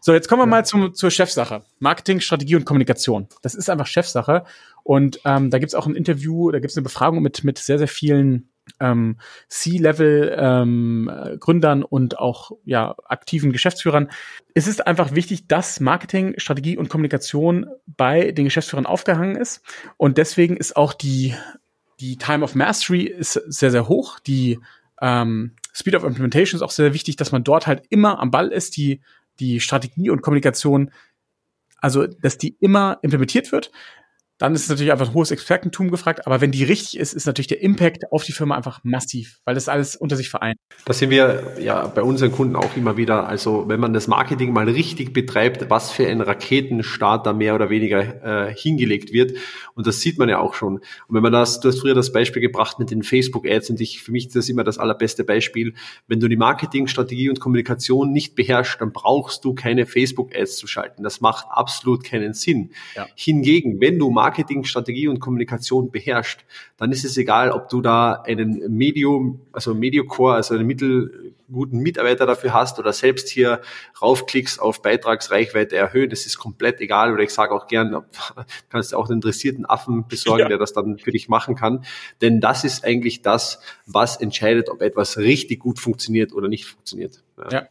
So, 0.00 0.12
jetzt 0.12 0.28
kommen 0.28 0.42
wir 0.42 0.46
mal 0.46 0.64
zum, 0.64 0.94
zur 0.94 1.10
Chefsache. 1.10 1.62
Marketing, 1.78 2.20
Strategie 2.20 2.56
und 2.56 2.64
Kommunikation. 2.64 3.28
Das 3.42 3.54
ist 3.54 3.70
einfach 3.70 3.86
Chefsache. 3.86 4.44
Und 4.82 5.20
ähm, 5.24 5.50
da 5.50 5.58
gibt's 5.58 5.74
auch 5.74 5.86
ein 5.86 5.96
Interview, 5.96 6.50
da 6.50 6.60
gibt's 6.60 6.76
eine 6.76 6.84
Befragung 6.84 7.22
mit, 7.22 7.44
mit 7.44 7.58
sehr, 7.58 7.78
sehr 7.78 7.88
vielen 7.88 8.48
ähm, 8.80 9.18
C-Level-Gründern 9.48 11.78
ähm, 11.78 11.86
und 11.88 12.18
auch 12.18 12.52
ja, 12.64 12.94
aktiven 13.06 13.52
Geschäftsführern. 13.52 14.10
Es 14.54 14.66
ist 14.66 14.86
einfach 14.86 15.14
wichtig, 15.14 15.48
dass 15.48 15.80
Marketing, 15.80 16.34
Strategie 16.38 16.76
und 16.76 16.88
Kommunikation 16.88 17.66
bei 17.86 18.32
den 18.32 18.44
Geschäftsführern 18.44 18.86
aufgehangen 18.86 19.36
ist. 19.36 19.62
Und 19.96 20.18
deswegen 20.18 20.56
ist 20.56 20.76
auch 20.76 20.92
die, 20.92 21.34
die 22.00 22.16
Time 22.16 22.44
of 22.44 22.54
Mastery 22.54 23.02
ist 23.02 23.32
sehr, 23.32 23.70
sehr 23.70 23.88
hoch. 23.88 24.18
Die 24.20 24.58
ähm, 25.00 25.52
Speed 25.72 25.94
of 25.94 26.04
Implementation 26.04 26.58
ist 26.58 26.62
auch 26.62 26.70
sehr 26.70 26.94
wichtig, 26.94 27.16
dass 27.16 27.32
man 27.32 27.44
dort 27.44 27.66
halt 27.66 27.84
immer 27.90 28.18
am 28.18 28.30
Ball 28.30 28.48
ist, 28.48 28.76
die 28.76 29.00
die 29.40 29.60
Strategie 29.60 30.10
und 30.10 30.22
Kommunikation, 30.22 30.90
also 31.80 32.06
dass 32.06 32.38
die 32.38 32.56
immer 32.60 32.98
implementiert 33.02 33.52
wird 33.52 33.70
dann 34.38 34.54
ist 34.54 34.64
es 34.64 34.68
natürlich 34.68 34.92
einfach 34.92 35.08
ein 35.08 35.14
hohes 35.14 35.30
Expertentum 35.30 35.90
gefragt. 35.90 36.26
Aber 36.26 36.40
wenn 36.40 36.50
die 36.50 36.64
richtig 36.64 36.98
ist, 36.98 37.14
ist 37.14 37.26
natürlich 37.26 37.46
der 37.46 37.62
Impact 37.62 38.12
auf 38.12 38.24
die 38.24 38.32
Firma 38.32 38.54
einfach 38.54 38.80
massiv, 38.82 39.40
weil 39.44 39.54
das 39.54 39.68
alles 39.68 39.96
unter 39.96 40.16
sich 40.16 40.28
vereint. 40.28 40.58
Das 40.84 40.98
sehen 40.98 41.10
wir 41.10 41.54
ja 41.58 41.86
bei 41.86 42.02
unseren 42.02 42.32
Kunden 42.32 42.54
auch 42.54 42.76
immer 42.76 42.96
wieder. 42.96 43.26
Also 43.26 43.68
wenn 43.68 43.80
man 43.80 43.94
das 43.94 44.08
Marketing 44.08 44.52
mal 44.52 44.68
richtig 44.68 45.12
betreibt, 45.12 45.70
was 45.70 45.90
für 45.90 46.06
ein 46.06 46.20
Raketenstart 46.20 47.26
da 47.26 47.32
mehr 47.32 47.54
oder 47.54 47.70
weniger 47.70 48.48
äh, 48.48 48.54
hingelegt 48.54 49.12
wird. 49.12 49.38
Und 49.74 49.86
das 49.86 50.00
sieht 50.00 50.18
man 50.18 50.28
ja 50.28 50.38
auch 50.38 50.54
schon. 50.54 50.76
Und 50.76 51.14
wenn 51.14 51.22
man 51.22 51.32
das, 51.32 51.60
du 51.60 51.68
hast 51.68 51.80
früher 51.80 51.94
das 51.94 52.12
Beispiel 52.12 52.42
gebracht 52.42 52.78
mit 52.78 52.90
den 52.90 53.02
Facebook-Ads 53.02 53.70
und 53.70 53.80
ich, 53.80 54.02
für 54.02 54.12
mich 54.12 54.26
ist 54.26 54.36
das 54.36 54.48
immer 54.48 54.64
das 54.64 54.78
allerbeste 54.78 55.24
Beispiel. 55.24 55.74
Wenn 56.08 56.20
du 56.20 56.28
die 56.28 56.36
Marketingstrategie 56.36 57.30
und 57.30 57.40
Kommunikation 57.40 58.12
nicht 58.12 58.34
beherrschst, 58.34 58.80
dann 58.80 58.92
brauchst 58.92 59.44
du 59.44 59.54
keine 59.54 59.86
Facebook-Ads 59.86 60.56
zu 60.56 60.66
schalten. 60.66 61.02
Das 61.02 61.20
macht 61.20 61.46
absolut 61.48 62.04
keinen 62.04 62.34
Sinn. 62.34 62.72
Ja. 62.94 63.06
Hingegen, 63.14 63.80
wenn 63.80 63.98
du 63.98 64.10
Marketing, 64.10 64.25
Strategie 64.64 65.08
und 65.08 65.20
Kommunikation 65.20 65.90
beherrscht, 65.90 66.44
dann 66.76 66.92
ist 66.92 67.04
es 67.04 67.16
egal, 67.16 67.50
ob 67.50 67.68
du 67.68 67.80
da 67.80 68.22
einen 68.26 68.76
Medium, 68.76 69.40
also 69.52 69.74
Mediocore, 69.74 70.34
also 70.34 70.54
einen 70.54 70.66
mittelguten 70.66 71.80
Mitarbeiter 71.80 72.26
dafür 72.26 72.54
hast 72.54 72.78
oder 72.78 72.92
selbst 72.92 73.28
hier 73.28 73.60
raufklickst 74.00 74.60
auf 74.60 74.82
Beitragsreichweite 74.82 75.76
erhöhen. 75.76 76.10
Das 76.10 76.26
ist 76.26 76.38
komplett 76.38 76.80
egal. 76.80 77.12
Oder 77.12 77.22
ich 77.22 77.30
sage 77.30 77.54
auch 77.54 77.66
gern, 77.66 77.90
du 77.90 78.04
kannst 78.68 78.94
auch 78.94 79.06
einen 79.06 79.18
interessierten 79.18 79.66
Affen 79.66 80.06
besorgen, 80.08 80.40
ja. 80.40 80.48
der 80.48 80.58
das 80.58 80.72
dann 80.72 80.98
für 80.98 81.12
dich 81.12 81.28
machen 81.28 81.54
kann. 81.54 81.84
Denn 82.20 82.40
das 82.40 82.64
ist 82.64 82.84
eigentlich 82.84 83.22
das, 83.22 83.60
was 83.86 84.16
entscheidet, 84.16 84.68
ob 84.70 84.82
etwas 84.82 85.18
richtig 85.18 85.60
gut 85.60 85.78
funktioniert 85.78 86.32
oder 86.32 86.48
nicht 86.48 86.66
funktioniert. 86.66 87.22
ja. 87.38 87.48
ja. 87.50 87.68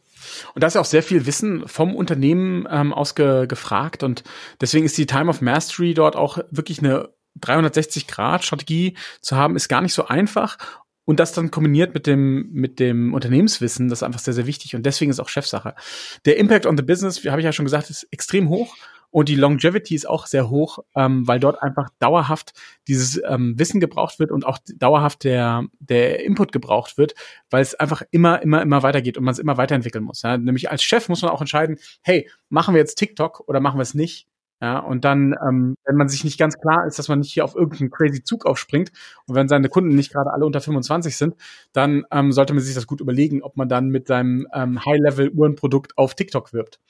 Und 0.54 0.62
da 0.62 0.66
ist 0.66 0.74
ja 0.74 0.80
auch 0.80 0.86
sehr 0.86 1.02
viel 1.02 1.26
Wissen 1.26 1.66
vom 1.68 1.94
Unternehmen 1.94 2.66
ähm, 2.70 2.92
ausgefragt 2.92 4.02
und 4.02 4.24
deswegen 4.60 4.86
ist 4.86 4.98
die 4.98 5.06
Time 5.06 5.28
of 5.28 5.40
Mastery 5.40 5.94
dort 5.94 6.16
auch 6.16 6.38
wirklich 6.50 6.78
eine 6.78 7.10
360-Grad-Strategie 7.40 8.96
zu 9.20 9.36
haben, 9.36 9.56
ist 9.56 9.68
gar 9.68 9.82
nicht 9.82 9.94
so 9.94 10.06
einfach. 10.06 10.58
Und 11.04 11.20
das 11.20 11.32
dann 11.32 11.52
kombiniert 11.52 11.94
mit 11.94 12.08
dem, 12.08 12.50
mit 12.50 12.80
dem 12.80 13.14
Unternehmenswissen, 13.14 13.88
das 13.88 14.00
ist 14.00 14.02
einfach 14.02 14.18
sehr, 14.18 14.34
sehr 14.34 14.46
wichtig 14.46 14.74
und 14.74 14.84
deswegen 14.84 15.10
ist 15.10 15.20
auch 15.20 15.28
Chefsache. 15.28 15.76
Der 16.24 16.36
Impact 16.36 16.66
on 16.66 16.76
the 16.76 16.82
Business, 16.82 17.22
wie 17.22 17.30
habe 17.30 17.40
ich 17.40 17.44
ja 17.44 17.52
schon 17.52 17.64
gesagt, 17.64 17.90
ist 17.90 18.08
extrem 18.10 18.48
hoch 18.48 18.74
und 19.10 19.28
die 19.28 19.34
Longevity 19.34 19.94
ist 19.94 20.08
auch 20.08 20.26
sehr 20.26 20.50
hoch, 20.50 20.80
ähm, 20.94 21.26
weil 21.26 21.40
dort 21.40 21.62
einfach 21.62 21.88
dauerhaft 21.98 22.52
dieses 22.88 23.20
ähm, 23.26 23.58
Wissen 23.58 23.80
gebraucht 23.80 24.18
wird 24.18 24.30
und 24.30 24.46
auch 24.46 24.58
dauerhaft 24.76 25.24
der, 25.24 25.64
der 25.78 26.24
Input 26.24 26.52
gebraucht 26.52 26.98
wird, 26.98 27.14
weil 27.50 27.62
es 27.62 27.74
einfach 27.74 28.02
immer, 28.10 28.42
immer, 28.42 28.62
immer 28.62 28.82
weitergeht 28.82 29.16
und 29.18 29.24
man 29.24 29.32
es 29.32 29.38
immer 29.38 29.56
weiterentwickeln 29.56 30.04
muss. 30.04 30.22
Ja? 30.22 30.36
Nämlich 30.36 30.70
als 30.70 30.82
Chef 30.82 31.08
muss 31.08 31.22
man 31.22 31.30
auch 31.30 31.40
entscheiden, 31.40 31.78
hey, 32.02 32.28
machen 32.48 32.74
wir 32.74 32.80
jetzt 32.80 32.96
TikTok 32.96 33.48
oder 33.48 33.60
machen 33.60 33.78
wir 33.78 33.82
es 33.82 33.94
nicht? 33.94 34.28
Ja, 34.60 34.78
und 34.78 35.04
dann, 35.04 35.34
ähm, 35.46 35.76
wenn 35.84 35.96
man 35.96 36.08
sich 36.08 36.24
nicht 36.24 36.38
ganz 36.38 36.56
klar 36.58 36.86
ist, 36.86 36.98
dass 36.98 37.08
man 37.08 37.18
nicht 37.18 37.32
hier 37.32 37.44
auf 37.44 37.54
irgendeinen 37.54 37.90
crazy 37.90 38.22
Zug 38.22 38.46
aufspringt 38.46 38.90
und 39.26 39.34
wenn 39.34 39.48
seine 39.48 39.68
Kunden 39.68 39.94
nicht 39.94 40.10
gerade 40.12 40.32
alle 40.32 40.46
unter 40.46 40.62
25 40.62 41.14
sind, 41.14 41.34
dann 41.74 42.04
ähm, 42.10 42.32
sollte 42.32 42.54
man 42.54 42.62
sich 42.62 42.74
das 42.74 42.86
gut 42.86 43.02
überlegen, 43.02 43.42
ob 43.42 43.58
man 43.58 43.68
dann 43.68 43.90
mit 43.90 44.06
seinem 44.06 44.46
ähm, 44.54 44.82
High-Level-Uhrenprodukt 44.82 45.98
auf 45.98 46.14
TikTok 46.14 46.54
wirbt. 46.54 46.80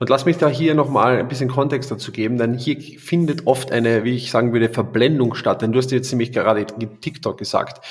Und 0.00 0.08
lass 0.08 0.26
mich 0.26 0.38
da 0.38 0.48
hier 0.48 0.74
nochmal 0.74 1.18
ein 1.18 1.26
bisschen 1.26 1.48
Kontext 1.48 1.90
dazu 1.90 2.12
geben, 2.12 2.38
denn 2.38 2.54
hier 2.54 2.80
findet 2.80 3.48
oft 3.48 3.72
eine, 3.72 4.04
wie 4.04 4.14
ich 4.14 4.30
sagen 4.30 4.52
würde, 4.52 4.68
Verblendung 4.68 5.34
statt. 5.34 5.60
Denn 5.60 5.72
du 5.72 5.78
hast 5.78 5.90
jetzt 5.90 6.12
nämlich 6.12 6.32
gerade 6.32 6.66
TikTok 7.00 7.36
gesagt. 7.36 7.84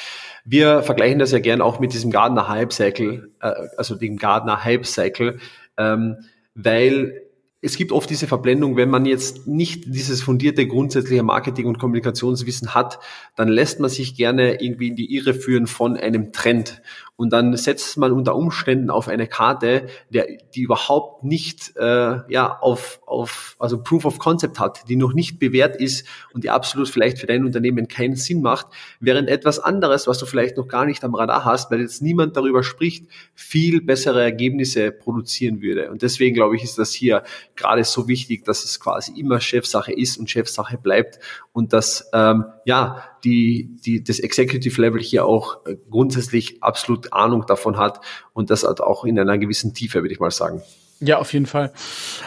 Wir 0.46 0.84
vergleichen 0.84 1.20
das 1.20 1.32
ja 1.32 1.40
gern 1.40 1.62
auch 1.62 1.82
mit 1.82 1.92
diesem 1.92 2.10
Gardner 2.10 2.48
Hype 2.48 2.72
Cycle, 2.72 3.32
äh, 3.42 3.52
also 3.76 3.96
dem 3.96 4.16
Gardner 4.16 4.64
Hype 4.64 4.86
Cycle, 4.86 5.40
ähm, 5.78 6.16
weil 6.56 7.24
es 7.60 7.76
gibt 7.76 7.92
oft 7.92 8.10
diese 8.10 8.28
Verblendung, 8.28 8.78
wenn 8.78 8.90
man 8.90 9.06
jetzt 9.06 9.48
nicht 9.48 9.84
dieses 9.88 10.22
fundierte 10.22 10.68
grundsätzliche 10.68 11.24
Marketing- 11.24 11.66
und 11.66 11.80
Kommunikationswissen 11.80 12.76
hat, 12.76 13.00
dann 13.36 13.50
lässt 13.50 13.80
man 13.80 13.90
sich 13.90 14.16
gerne 14.16 14.62
irgendwie 14.62 14.88
in 14.90 14.96
die 14.96 15.14
Irre 15.14 15.34
führen 15.34 15.68
von 15.68 15.98
einem 15.98 16.32
Trend. 16.32 16.82
Und 17.18 17.34
dann 17.34 17.58
setzt 17.58 17.98
man 17.98 18.12
unter 18.12 18.36
Umständen 18.36 18.92
auf 18.92 19.08
eine 19.08 19.26
Karte, 19.26 19.88
der, 20.12 20.28
die 20.54 20.62
überhaupt 20.62 21.24
nicht 21.24 21.76
äh, 21.76 22.20
ja, 22.30 22.60
auf, 22.60 23.02
auf, 23.08 23.56
also 23.58 23.82
Proof 23.82 24.06
of 24.06 24.20
Concept 24.20 24.60
hat, 24.60 24.88
die 24.88 24.96
noch 24.96 25.14
nicht 25.14 25.40
bewährt 25.40 25.76
ist 25.76 26.08
und 26.34 26.44
die 26.44 26.52
absolut 26.52 26.88
vielleicht 26.88 27.18
für 27.18 27.26
dein 27.26 27.44
Unternehmen 27.44 27.88
keinen 27.88 28.16
Sinn 28.16 28.44
macht, 28.44 28.68
während 29.00 29.30
etwas 29.30 29.58
anderes, 29.58 30.06
was 30.06 30.20
du 30.20 30.28
vielleicht 30.28 30.58
noch 30.58 30.68
gar 30.68 30.86
nicht 30.86 31.04
am 31.04 31.16
Radar 31.16 31.44
hast, 31.44 31.72
weil 31.72 31.82
jetzt 31.82 32.04
niemand 32.04 32.38
darüber 32.38 32.62
spricht, 32.62 33.08
viel 33.34 33.82
bessere 33.82 34.22
Ergebnisse 34.22 34.92
produzieren 34.92 35.64
würde. 35.64 35.90
Und 35.90 36.04
deswegen 36.04 36.36
glaube 36.36 36.56
ich, 36.56 36.64
ist 36.64 36.78
das 36.78 36.94
hier 36.94 37.24
gerade 37.56 37.84
so 37.84 38.08
wichtig, 38.08 38.46
dass 38.46 38.64
es 38.64 38.80
quasi 38.80 39.20
immer 39.20 39.42
Chefsache 39.42 39.92
ist 39.92 40.18
und 40.18 40.30
Chefsache 40.30 40.78
bleibt 40.78 41.18
und 41.52 41.74
dass 41.74 42.12
ähm, 42.14 42.46
ja 42.66 43.04
die, 43.28 43.76
die 43.86 44.04
das 44.04 44.20
Executive 44.20 44.82
Level 44.82 45.02
hier 45.02 45.26
auch 45.26 45.66
äh, 45.66 45.76
grundsätzlich 45.90 46.64
absolut 46.64 47.12
Ahnung 47.12 47.46
davon 47.46 47.78
hat 47.78 48.00
und 48.34 48.50
das 48.50 48.64
halt 48.64 48.80
auch 48.80 49.04
in 49.04 49.20
einer 49.20 49.38
gewissen 49.38 49.74
Tiefe, 49.74 50.02
würde 50.02 50.14
ich 50.14 50.20
mal 50.20 50.32
sagen. 50.32 50.62
Ja, 51.00 51.18
auf 51.20 51.34
jeden 51.34 51.46
Fall. 51.46 51.74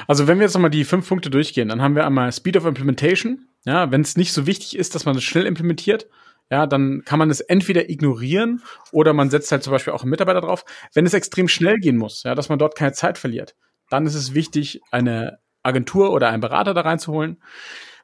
Also 0.06 0.26
wenn 0.26 0.38
wir 0.38 0.44
jetzt 0.44 0.54
nochmal 0.54 0.70
die 0.70 0.84
fünf 0.84 1.08
Punkte 1.08 1.30
durchgehen, 1.30 1.68
dann 1.68 1.82
haben 1.82 1.96
wir 1.96 2.06
einmal 2.06 2.30
Speed 2.32 2.56
of 2.56 2.66
Implementation. 2.66 3.46
Ja, 3.64 3.90
wenn 3.90 4.02
es 4.02 4.16
nicht 4.16 4.32
so 4.32 4.46
wichtig 4.46 4.78
ist, 4.78 4.94
dass 4.94 5.06
man 5.06 5.16
es 5.16 5.24
schnell 5.24 5.46
implementiert, 5.46 6.06
ja, 6.50 6.66
dann 6.66 7.02
kann 7.04 7.18
man 7.18 7.30
es 7.30 7.40
entweder 7.40 7.88
ignorieren 7.88 8.62
oder 8.92 9.12
man 9.12 9.30
setzt 9.30 9.52
halt 9.52 9.62
zum 9.62 9.72
Beispiel 9.72 9.92
auch 9.92 10.02
einen 10.02 10.10
Mitarbeiter 10.10 10.40
drauf. 10.40 10.64
Wenn 10.94 11.06
es 11.06 11.14
extrem 11.14 11.48
schnell 11.48 11.78
gehen 11.78 11.96
muss, 11.96 12.22
ja, 12.24 12.34
dass 12.34 12.48
man 12.48 12.58
dort 12.58 12.76
keine 12.76 12.92
Zeit 12.92 13.18
verliert, 13.18 13.56
dann 13.88 14.06
ist 14.06 14.14
es 14.14 14.34
wichtig, 14.34 14.80
eine 14.90 15.38
Agentur 15.62 16.12
oder 16.12 16.28
einen 16.28 16.40
Berater 16.40 16.74
da 16.74 16.82
reinzuholen. 16.82 17.42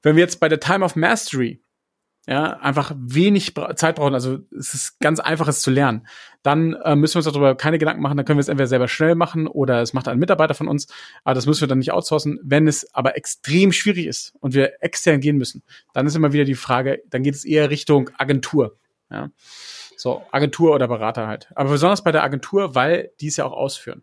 Wenn 0.03 0.17
wir 0.17 0.23
jetzt 0.23 0.41
bei 0.41 0.49
der 0.49 0.61
Time 0.61 0.85
of 0.85 0.97
Mastery 0.97 1.61
ja, 2.29 2.59
einfach 2.59 2.93
wenig 2.97 3.55
Zeit 3.77 3.97
brauchen, 3.97 4.15
also 4.15 4.39
es 4.57 4.75
ist 4.75 5.01
ganz 5.01 5.21
einfach, 5.21 5.47
es 5.47 5.61
zu 5.61 5.71
lernen, 5.71 6.09
dann 6.43 6.75
äh, 6.75 6.97
müssen 6.97 7.15
wir 7.15 7.19
uns 7.19 7.27
darüber 7.27 7.55
keine 7.55 7.79
Gedanken 7.79 8.03
machen, 8.03 8.17
dann 8.17 8.27
können 8.27 8.39
wir 8.39 8.41
es 8.41 8.49
entweder 8.49 8.67
selber 8.67 8.89
schnell 8.89 9.15
machen 9.15 9.47
oder 9.47 9.81
es 9.81 9.93
macht 9.93 10.09
ein 10.09 10.19
Mitarbeiter 10.19 10.55
von 10.55 10.67
uns, 10.67 10.89
aber 11.23 11.35
das 11.35 11.47
müssen 11.47 11.61
wir 11.61 11.69
dann 11.69 11.79
nicht 11.79 11.93
outsourcen. 11.93 12.41
Wenn 12.43 12.67
es 12.67 12.93
aber 12.95 13.17
extrem 13.17 13.71
schwierig 13.71 14.07
ist 14.07 14.35
und 14.41 14.55
wir 14.55 14.83
extern 14.83 15.21
gehen 15.21 15.37
müssen, 15.37 15.63
dann 15.93 16.07
ist 16.07 16.17
immer 16.17 16.33
wieder 16.33 16.45
die 16.45 16.57
Frage, 16.57 17.01
dann 17.11 17.23
geht 17.23 17.35
es 17.35 17.45
eher 17.45 17.71
Richtung 17.71 18.11
Agentur. 18.19 18.77
Ja. 19.09 19.31
So, 19.97 20.23
Agentur 20.33 20.75
oder 20.75 20.89
Berater 20.89 21.29
halt. 21.29 21.49
Aber 21.55 21.71
besonders 21.71 22.03
bei 22.03 22.13
der 22.13 22.25
Agentur, 22.25 22.75
weil 22.75 23.13
die 23.21 23.29
es 23.29 23.37
ja 23.37 23.45
auch 23.45 23.53
ausführen. 23.53 24.03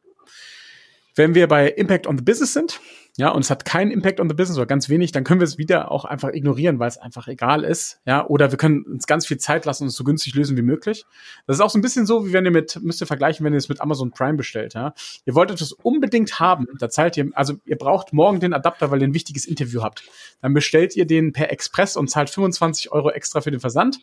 Wenn 1.16 1.36
wir 1.36 1.48
bei 1.48 1.70
Impact 1.70 2.08
on 2.08 2.18
the 2.18 2.24
Business 2.24 2.54
sind, 2.54 2.80
ja, 3.16 3.30
und 3.30 3.44
es 3.44 3.52
hat 3.52 3.64
keinen 3.64 3.92
Impact 3.92 4.20
on 4.20 4.28
the 4.28 4.34
Business 4.34 4.58
oder 4.58 4.66
ganz 4.66 4.90
wenig, 4.90 5.12
dann 5.12 5.24
können 5.24 5.40
wir 5.40 5.46
es 5.46 5.60
wieder 5.60 5.92
auch 5.92 6.04
einfach 6.04 6.30
ignorieren, 6.30 6.80
weil 6.80 6.88
es 6.88 6.98
einfach 6.98 7.28
egal 7.28 7.64
ist, 7.64 8.00
ja, 8.06 8.26
oder 8.26 8.50
wir 8.50 8.58
können 8.58 8.84
uns 8.84 9.06
ganz 9.06 9.28
viel 9.28 9.38
Zeit 9.38 9.66
lassen 9.66 9.84
und 9.84 9.90
es 9.90 9.96
so 9.96 10.04
günstig 10.04 10.34
lösen 10.34 10.58
wie 10.58 10.64
möglich. 10.64 11.06
Das 11.46 11.58
ist 11.58 11.62
auch 11.62 11.70
so 11.70 11.78
ein 11.78 11.84
bisschen 11.84 12.08
so, 12.08 12.26
wie 12.26 12.34
wenn 12.34 12.44
ihr 12.46 12.52
mit, 12.52 12.80
müsst 12.82 13.02
ihr 13.02 13.08
vergleichen, 13.08 13.46
wenn 13.46 13.54
ihr 13.54 13.58
es 13.58 13.70
mit 13.70 13.82
Amazon 13.82 14.10
Prime 14.10 14.34
bestellt, 14.34 14.74
ja. 14.74 14.96
Ihr 15.26 15.36
wolltet 15.36 15.62
es 15.62 15.74
unbedingt 15.74 16.40
haben, 16.40 16.66
da 16.80 16.90
zahlt 16.90 17.16
ihr, 17.16 17.30
also 17.36 17.54
ihr 17.66 17.78
braucht 17.78 18.14
morgen 18.14 18.40
den 18.40 18.54
Adapter, 18.54 18.90
weil 18.90 19.02
ihr 19.02 19.08
ein 19.08 19.14
wichtiges 19.14 19.46
Interview 19.46 19.84
habt. 19.84 20.04
Dann 20.42 20.56
bestellt 20.56 20.96
ihr 20.96 21.06
den 21.06 21.34
per 21.34 21.52
Express 21.52 21.96
und 21.96 22.10
zahlt 22.10 22.32
25 22.32 22.92
Euro 22.92 23.12
extra 23.12 23.42
für 23.42 23.52
den 23.52 23.60
Versand. 23.60 24.00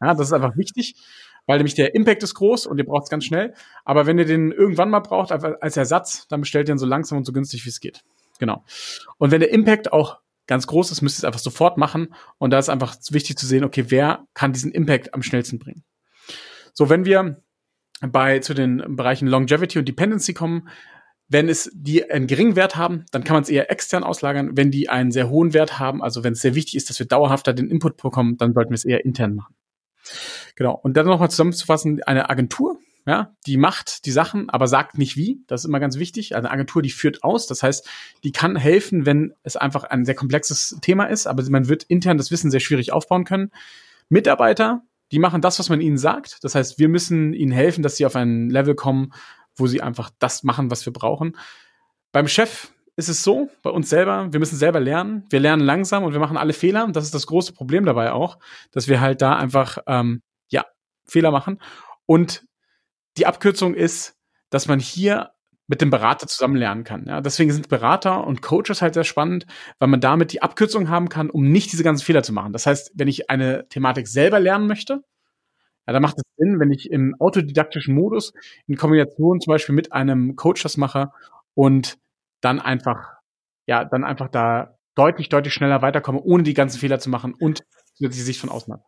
Ja, 0.00 0.14
das 0.14 0.28
ist 0.28 0.32
einfach 0.32 0.56
wichtig 0.56 0.96
weil 1.46 1.58
nämlich 1.58 1.74
der 1.74 1.94
Impact 1.94 2.22
ist 2.22 2.34
groß 2.34 2.66
und 2.66 2.78
ihr 2.78 2.86
braucht 2.86 3.04
es 3.04 3.10
ganz 3.10 3.24
schnell. 3.24 3.54
Aber 3.84 4.06
wenn 4.06 4.18
ihr 4.18 4.24
den 4.24 4.50
irgendwann 4.50 4.90
mal 4.90 5.00
braucht 5.00 5.30
als 5.30 5.76
Ersatz, 5.76 6.26
dann 6.28 6.40
bestellt 6.40 6.68
ihr 6.68 6.74
ihn 6.74 6.78
so 6.78 6.86
langsam 6.86 7.18
und 7.18 7.24
so 7.24 7.32
günstig 7.32 7.64
wie 7.64 7.68
es 7.68 7.80
geht. 7.80 8.02
Genau. 8.44 8.62
Und 9.16 9.30
wenn 9.30 9.40
der 9.40 9.52
Impact 9.52 9.90
auch 9.90 10.18
ganz 10.46 10.66
groß 10.66 10.90
ist, 10.90 11.00
müsst 11.00 11.16
ihr 11.16 11.20
es 11.20 11.24
einfach 11.24 11.40
sofort 11.40 11.78
machen. 11.78 12.14
Und 12.36 12.50
da 12.50 12.58
ist 12.58 12.68
einfach 12.68 12.94
wichtig 13.08 13.38
zu 13.38 13.46
sehen, 13.46 13.64
okay, 13.64 13.86
wer 13.88 14.26
kann 14.34 14.52
diesen 14.52 14.70
Impact 14.70 15.14
am 15.14 15.22
schnellsten 15.22 15.58
bringen. 15.58 15.82
So, 16.74 16.90
wenn 16.90 17.06
wir 17.06 17.42
bei 18.02 18.40
zu 18.40 18.52
den 18.52 18.96
Bereichen 18.96 19.28
Longevity 19.28 19.78
und 19.78 19.88
Dependency 19.88 20.34
kommen, 20.34 20.68
wenn 21.26 21.48
es 21.48 21.70
die 21.72 22.10
einen 22.10 22.26
geringen 22.26 22.54
Wert 22.54 22.76
haben, 22.76 23.06
dann 23.12 23.24
kann 23.24 23.32
man 23.32 23.44
es 23.44 23.48
eher 23.48 23.70
extern 23.70 24.04
auslagern. 24.04 24.58
Wenn 24.58 24.70
die 24.70 24.90
einen 24.90 25.10
sehr 25.10 25.30
hohen 25.30 25.54
Wert 25.54 25.78
haben, 25.78 26.02
also 26.02 26.22
wenn 26.22 26.34
es 26.34 26.42
sehr 26.42 26.54
wichtig 26.54 26.74
ist, 26.74 26.90
dass 26.90 26.98
wir 26.98 27.06
dauerhafter 27.06 27.54
den 27.54 27.70
Input 27.70 27.96
bekommen, 27.96 28.36
dann 28.36 28.52
sollten 28.52 28.72
wir 28.72 28.76
es 28.76 28.84
eher 28.84 29.06
intern 29.06 29.36
machen. 29.36 29.54
Genau. 30.54 30.74
Und 30.74 30.98
dann 30.98 31.06
nochmal 31.06 31.30
zusammenzufassen, 31.30 32.02
eine 32.02 32.28
Agentur 32.28 32.78
ja, 33.06 33.34
die 33.46 33.58
macht 33.58 34.06
die 34.06 34.10
Sachen, 34.10 34.48
aber 34.48 34.66
sagt 34.66 34.96
nicht 34.96 35.16
wie. 35.16 35.42
Das 35.46 35.60
ist 35.60 35.66
immer 35.66 35.80
ganz 35.80 35.98
wichtig. 35.98 36.34
Also 36.34 36.48
eine 36.48 36.54
Agentur, 36.54 36.80
die 36.80 36.90
führt 36.90 37.22
aus. 37.22 37.46
Das 37.46 37.62
heißt, 37.62 37.86
die 38.22 38.32
kann 38.32 38.56
helfen, 38.56 39.04
wenn 39.04 39.34
es 39.42 39.56
einfach 39.56 39.84
ein 39.84 40.06
sehr 40.06 40.14
komplexes 40.14 40.78
Thema 40.80 41.04
ist, 41.04 41.26
aber 41.26 41.42
man 41.50 41.68
wird 41.68 41.84
intern 41.84 42.16
das 42.16 42.30
Wissen 42.30 42.50
sehr 42.50 42.60
schwierig 42.60 42.92
aufbauen 42.92 43.24
können. 43.24 43.50
Mitarbeiter, 44.08 44.82
die 45.12 45.18
machen 45.18 45.42
das, 45.42 45.58
was 45.58 45.68
man 45.68 45.82
ihnen 45.82 45.98
sagt. 45.98 46.42
Das 46.44 46.54
heißt, 46.54 46.78
wir 46.78 46.88
müssen 46.88 47.34
ihnen 47.34 47.52
helfen, 47.52 47.82
dass 47.82 47.96
sie 47.96 48.06
auf 48.06 48.16
ein 48.16 48.48
Level 48.48 48.74
kommen, 48.74 49.12
wo 49.54 49.66
sie 49.66 49.82
einfach 49.82 50.10
das 50.18 50.42
machen, 50.42 50.70
was 50.70 50.86
wir 50.86 50.92
brauchen. 50.92 51.36
Beim 52.10 52.26
Chef 52.26 52.72
ist 52.96 53.08
es 53.08 53.22
so, 53.22 53.50
bei 53.62 53.70
uns 53.70 53.90
selber, 53.90 54.32
wir 54.32 54.40
müssen 54.40 54.56
selber 54.56 54.80
lernen. 54.80 55.24
Wir 55.28 55.40
lernen 55.40 55.62
langsam 55.62 56.04
und 56.04 56.14
wir 56.14 56.20
machen 56.20 56.36
alle 56.36 56.52
Fehler. 56.54 56.88
Das 56.90 57.04
ist 57.04 57.14
das 57.14 57.26
große 57.26 57.52
Problem 57.52 57.84
dabei 57.84 58.12
auch, 58.12 58.38
dass 58.70 58.88
wir 58.88 59.00
halt 59.00 59.20
da 59.20 59.36
einfach 59.36 59.78
ähm, 59.86 60.22
ja 60.48 60.64
Fehler 61.04 61.30
machen. 61.30 61.60
Und 62.06 62.46
die 63.16 63.26
Abkürzung 63.26 63.74
ist, 63.74 64.16
dass 64.50 64.68
man 64.68 64.78
hier 64.78 65.30
mit 65.66 65.80
dem 65.80 65.90
Berater 65.90 66.26
zusammen 66.26 66.56
lernen 66.56 66.84
kann. 66.84 67.06
Ja, 67.06 67.20
deswegen 67.20 67.50
sind 67.50 67.68
Berater 67.68 68.26
und 68.26 68.42
Coaches 68.42 68.82
halt 68.82 68.94
sehr 68.94 69.04
spannend, 69.04 69.46
weil 69.78 69.88
man 69.88 70.00
damit 70.00 70.32
die 70.32 70.42
Abkürzung 70.42 70.90
haben 70.90 71.08
kann, 71.08 71.30
um 71.30 71.50
nicht 71.50 71.72
diese 71.72 71.84
ganzen 71.84 72.04
Fehler 72.04 72.22
zu 72.22 72.32
machen. 72.32 72.52
Das 72.52 72.66
heißt, 72.66 72.92
wenn 72.94 73.08
ich 73.08 73.30
eine 73.30 73.66
Thematik 73.68 74.06
selber 74.06 74.40
lernen 74.40 74.66
möchte, 74.66 75.02
ja, 75.86 75.92
dann 75.92 76.02
macht 76.02 76.16
es 76.18 76.24
Sinn, 76.36 76.60
wenn 76.60 76.70
ich 76.70 76.90
im 76.90 77.14
autodidaktischen 77.18 77.94
Modus 77.94 78.32
in 78.66 78.76
Kombination 78.76 79.40
zum 79.40 79.50
Beispiel 79.50 79.74
mit 79.74 79.92
einem 79.92 80.36
Coach 80.36 80.62
das 80.62 80.76
mache 80.76 81.10
und 81.54 81.98
dann 82.40 82.60
einfach, 82.60 83.14
ja, 83.66 83.84
dann 83.84 84.04
einfach 84.04 84.28
da 84.28 84.78
deutlich, 84.94 85.28
deutlich 85.28 85.52
schneller 85.54 85.82
weiterkomme, 85.82 86.20
ohne 86.22 86.42
die 86.42 86.54
ganzen 86.54 86.78
Fehler 86.78 86.98
zu 87.00 87.10
machen 87.10 87.34
und 87.34 87.64
zusätzlich 87.94 88.24
Sicht 88.24 88.40
von 88.40 88.50
außen 88.50 88.72
habe. 88.72 88.84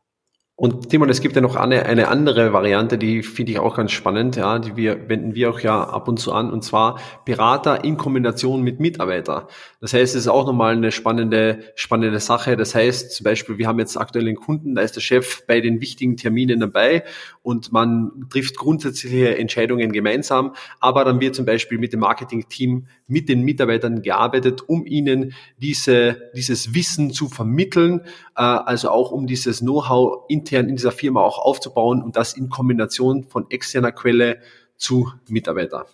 Und 0.59 0.89
Timon, 0.89 1.11
es 1.11 1.21
gibt 1.21 1.37
ja 1.37 1.43
noch 1.43 1.55
eine, 1.55 1.85
eine 1.85 2.09
andere 2.09 2.55
Variante, 2.55 2.97
die 2.97 3.23
finde 3.23 3.53
ich 3.53 3.59
auch 3.59 3.77
ganz 3.77 3.93
spannend, 3.93 4.37
ja, 4.37 4.59
die 4.59 4.75
wir 4.75 5.07
wenden 5.11 5.35
wir 5.35 5.51
auch 5.51 5.61
ja 5.61 5.85
ab 5.85 6.09
und 6.09 6.19
zu 6.19 6.33
an, 6.33 6.51
und 6.51 6.65
zwar 6.65 6.99
Berater 7.27 7.85
in 7.85 7.99
Kombination 7.99 8.63
mit 8.63 8.81
Mitarbeiter. 8.81 9.49
Das 9.83 9.93
heißt, 9.93 10.15
es 10.15 10.23
ist 10.23 10.29
auch 10.29 10.47
nochmal 10.47 10.75
eine 10.75 10.93
spannende, 10.93 11.59
spannende 11.75 12.21
Sache. 12.21 12.57
Das 12.57 12.75
heißt, 12.75 13.13
zum 13.13 13.25
Beispiel, 13.25 13.59
wir 13.59 13.67
haben 13.69 13.79
jetzt 13.79 13.99
aktuell 13.99 14.27
einen 14.27 14.37
Kunden, 14.37 14.75
da 14.75 14.81
ist 14.81 14.97
der 14.97 15.03
Chef 15.03 15.47
bei 15.47 15.61
den 15.61 15.83
wichtigen 15.83 16.17
Terminen 16.17 16.59
dabei 16.61 17.05
und 17.43 17.71
man 17.71 18.27
trifft 18.31 18.57
grundsätzliche 18.57 19.37
Entscheidungen 19.37 19.93
gemeinsam, 19.93 20.55
aber 20.81 21.05
dann 21.05 21.21
wird 21.21 21.35
zum 21.35 21.45
Beispiel 21.45 21.77
mit 21.77 21.93
dem 21.93 22.01
Marketing-Team, 22.01 22.87
mit 23.09 23.29
den 23.29 23.43
Mitarbeitern 23.43 24.01
gearbeitet, 24.01 24.63
um 24.67 24.87
ihnen 24.87 25.35
diese, 25.59 26.31
dieses 26.35 26.75
Wissen 26.75 27.13
zu 27.13 27.29
vermitteln, 27.29 28.01
äh, 28.37 28.43
also 28.43 28.89
auch 28.89 29.13
um 29.13 29.27
dieses 29.27 29.61
Know-how 29.61 30.25
intern 30.47 30.69
in 30.69 30.77
dieser 30.77 30.93
Firma 30.93 31.21
auch 31.21 31.39
aufzubauen 31.39 32.03
und 32.03 32.17
das 32.17 32.35
in 32.35 32.49
Kombination 32.49 33.25
von 33.25 33.51
externer 33.51 33.93
Quelle 33.93 34.39
zu 34.77 35.13
Mitarbeiter. 35.29 35.87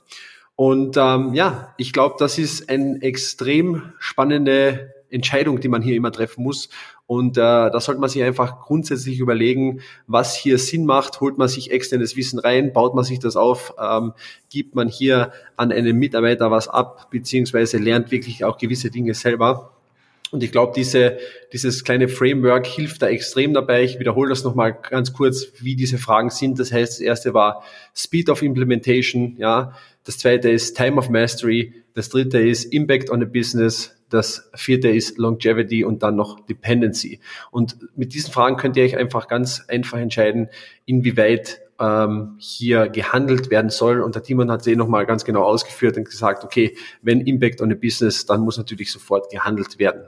Und 0.54 0.96
ähm, 0.96 1.34
ja, 1.34 1.74
ich 1.78 1.92
glaube, 1.92 2.16
das 2.18 2.38
ist 2.38 2.68
eine 2.68 3.00
extrem 3.02 3.92
spannende 3.98 4.92
Entscheidung, 5.08 5.60
die 5.60 5.68
man 5.68 5.82
hier 5.82 5.96
immer 5.96 6.12
treffen 6.12 6.42
muss. 6.42 6.68
Und 7.06 7.36
äh, 7.36 7.40
da 7.40 7.80
sollte 7.80 8.00
man 8.00 8.10
sich 8.10 8.22
einfach 8.22 8.60
grundsätzlich 8.62 9.18
überlegen, 9.18 9.80
was 10.06 10.34
hier 10.34 10.58
Sinn 10.58 10.86
macht. 10.86 11.20
Holt 11.20 11.36
man 11.36 11.48
sich 11.48 11.70
externes 11.70 12.16
Wissen 12.16 12.38
rein, 12.38 12.72
baut 12.72 12.94
man 12.94 13.04
sich 13.04 13.18
das 13.18 13.36
auf, 13.36 13.74
ähm, 13.78 14.12
gibt 14.50 14.74
man 14.74 14.88
hier 14.88 15.32
an 15.56 15.72
einen 15.72 15.98
Mitarbeiter 15.98 16.50
was 16.50 16.68
ab, 16.68 17.10
beziehungsweise 17.10 17.78
lernt 17.78 18.10
wirklich 18.10 18.44
auch 18.44 18.56
gewisse 18.56 18.90
Dinge 18.90 19.14
selber. 19.14 19.72
Und 20.32 20.42
ich 20.42 20.50
glaube, 20.50 20.72
diese, 20.74 21.18
dieses 21.52 21.84
kleine 21.84 22.08
Framework 22.08 22.66
hilft 22.66 23.02
da 23.02 23.08
extrem 23.08 23.52
dabei. 23.52 23.84
Ich 23.84 24.00
wiederhole 24.00 24.30
das 24.30 24.44
nochmal 24.44 24.72
ganz 24.72 25.12
kurz, 25.12 25.52
wie 25.60 25.76
diese 25.76 25.98
Fragen 25.98 26.30
sind. 26.30 26.58
Das 26.58 26.72
heißt, 26.72 26.94
das 26.94 27.00
erste 27.00 27.34
war 27.34 27.62
Speed 27.94 28.30
of 28.30 28.42
Implementation, 28.42 29.36
ja. 29.38 29.76
Das 30.04 30.18
zweite 30.18 30.50
ist 30.50 30.74
Time 30.74 30.96
of 30.96 31.10
Mastery. 31.10 31.74
Das 31.94 32.08
dritte 32.08 32.40
ist 32.40 32.64
Impact 32.64 33.10
on 33.10 33.20
the 33.20 33.26
Business. 33.26 33.94
das 34.08 34.50
vierte 34.54 34.88
ist 34.88 35.16
Longevity 35.16 35.84
und 35.84 36.02
dann 36.02 36.16
noch 36.16 36.44
Dependency. 36.46 37.20
Und 37.50 37.76
mit 37.96 38.12
diesen 38.14 38.32
Fragen 38.32 38.56
könnt 38.56 38.76
ihr 38.76 38.84
euch 38.84 38.96
einfach 38.96 39.28
ganz 39.28 39.64
einfach 39.68 39.98
entscheiden, 39.98 40.48
inwieweit 40.84 41.60
ähm, 41.82 42.36
hier 42.38 42.88
gehandelt 42.88 43.50
werden 43.50 43.70
soll. 43.70 44.00
Und 44.00 44.14
der 44.14 44.22
Timon 44.22 44.50
hat 44.50 44.60
es 44.60 44.66
eh 44.68 44.76
nochmal 44.76 45.04
ganz 45.04 45.24
genau 45.24 45.42
ausgeführt 45.42 45.96
und 45.96 46.04
gesagt, 46.04 46.44
okay, 46.44 46.76
wenn 47.02 47.20
Impact 47.20 47.60
on 47.60 47.72
a 47.72 47.74
Business, 47.74 48.24
dann 48.24 48.42
muss 48.42 48.56
natürlich 48.56 48.92
sofort 48.92 49.30
gehandelt 49.30 49.78
werden. 49.78 50.02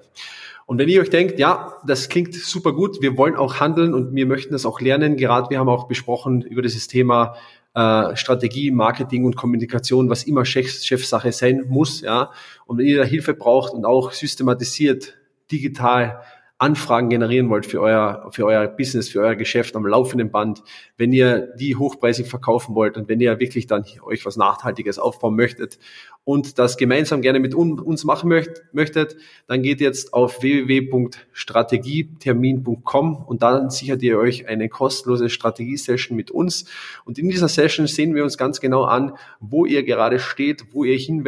Und 0.67 0.79
wenn 0.79 0.89
ihr 0.89 1.03
euch 1.03 1.11
denkt, 1.11 1.39
ja, 1.39 1.75
das 1.87 2.09
klingt 2.09 2.35
super 2.35 2.73
gut, 2.73 3.03
wir 3.03 3.19
wollen 3.19 3.37
auch 3.37 3.61
handeln 3.61 3.93
und 3.93 4.15
wir 4.15 4.27
möchten 4.27 4.53
das 4.53 4.65
auch 4.65 4.81
lernen, 4.81 5.17
gerade 5.17 5.51
wir 5.51 5.59
haben 5.59 5.69
auch 5.69 5.89
besprochen 5.89 6.41
über 6.43 6.63
dieses 6.63 6.87
Thema 6.87 7.35
äh, 7.75 8.17
Strategie, 8.17 8.71
Marketing 8.71 9.25
und 9.25 9.37
Kommunikation, 9.37 10.09
was 10.09 10.25
immer 10.25 10.45
Chef, 10.45 10.71
Chefsache 10.71 11.33
sein 11.33 11.65
muss, 11.69 12.01
ja. 12.01 12.31
Und 12.65 12.79
wenn 12.79 12.87
ihr 12.87 12.99
da 12.99 13.05
Hilfe 13.05 13.35
braucht 13.35 13.75
und 13.75 13.85
auch 13.85 14.13
systematisiert 14.13 15.15
digital 15.53 16.23
Anfragen 16.65 17.11
generieren 17.11 17.51
wollt 17.51 17.67
für 17.67 17.81
euer, 17.81 18.29
für 18.33 18.47
euer 18.47 18.67
Business, 18.67 19.11
für 19.11 19.21
euer 19.21 19.35
Geschäft 19.37 19.77
am 19.77 19.87
laufenden 19.87 20.31
Band, 20.31 20.63
wenn 20.97 21.13
ihr 21.13 21.53
die 21.59 21.77
hochpreisig 21.77 22.27
verkaufen 22.27 22.75
wollt 22.75 22.97
und 22.97 23.09
wenn 23.09 23.21
ihr 23.21 23.39
wirklich 23.39 23.67
dann 23.67 23.85
euch 24.03 24.25
was 24.25 24.37
Nachhaltiges 24.37 24.99
aufbauen 24.99 25.37
möchtet 25.37 25.79
und 26.25 26.59
das 26.59 26.79
gemeinsam 26.79 27.21
gerne 27.21 27.39
mit 27.39 27.55
uns 27.55 28.05
machen 28.05 28.33
möchtet, 28.73 29.17
dann 29.47 29.63
geht 29.63 29.81
jetzt 29.81 30.13
auf 30.15 30.43
www.strategietermin.com 30.43 33.17
und 33.17 33.43
dann 33.43 33.69
sichert 33.69 34.03
ihr 34.03 34.19
euch 34.19 34.49
eine 34.49 34.71
kostenlose 34.71 35.29
Strategie-Session 35.29 36.17
mit 36.17 36.31
uns. 36.31 36.65
Und 37.05 37.19
in 37.19 37.29
dieser 37.29 37.49
Session 37.49 37.87
sehen 37.87 38.15
wir 38.15 38.25
uns 38.25 38.39
ganz 38.39 38.61
genau 38.61 38.85
an, 38.85 39.13
wo 39.41 39.67
ihr 39.67 39.83
gerade 39.83 40.19
steht, 40.19 40.73
wo 40.73 40.85
ihr 40.85 40.97
hin 40.97 41.27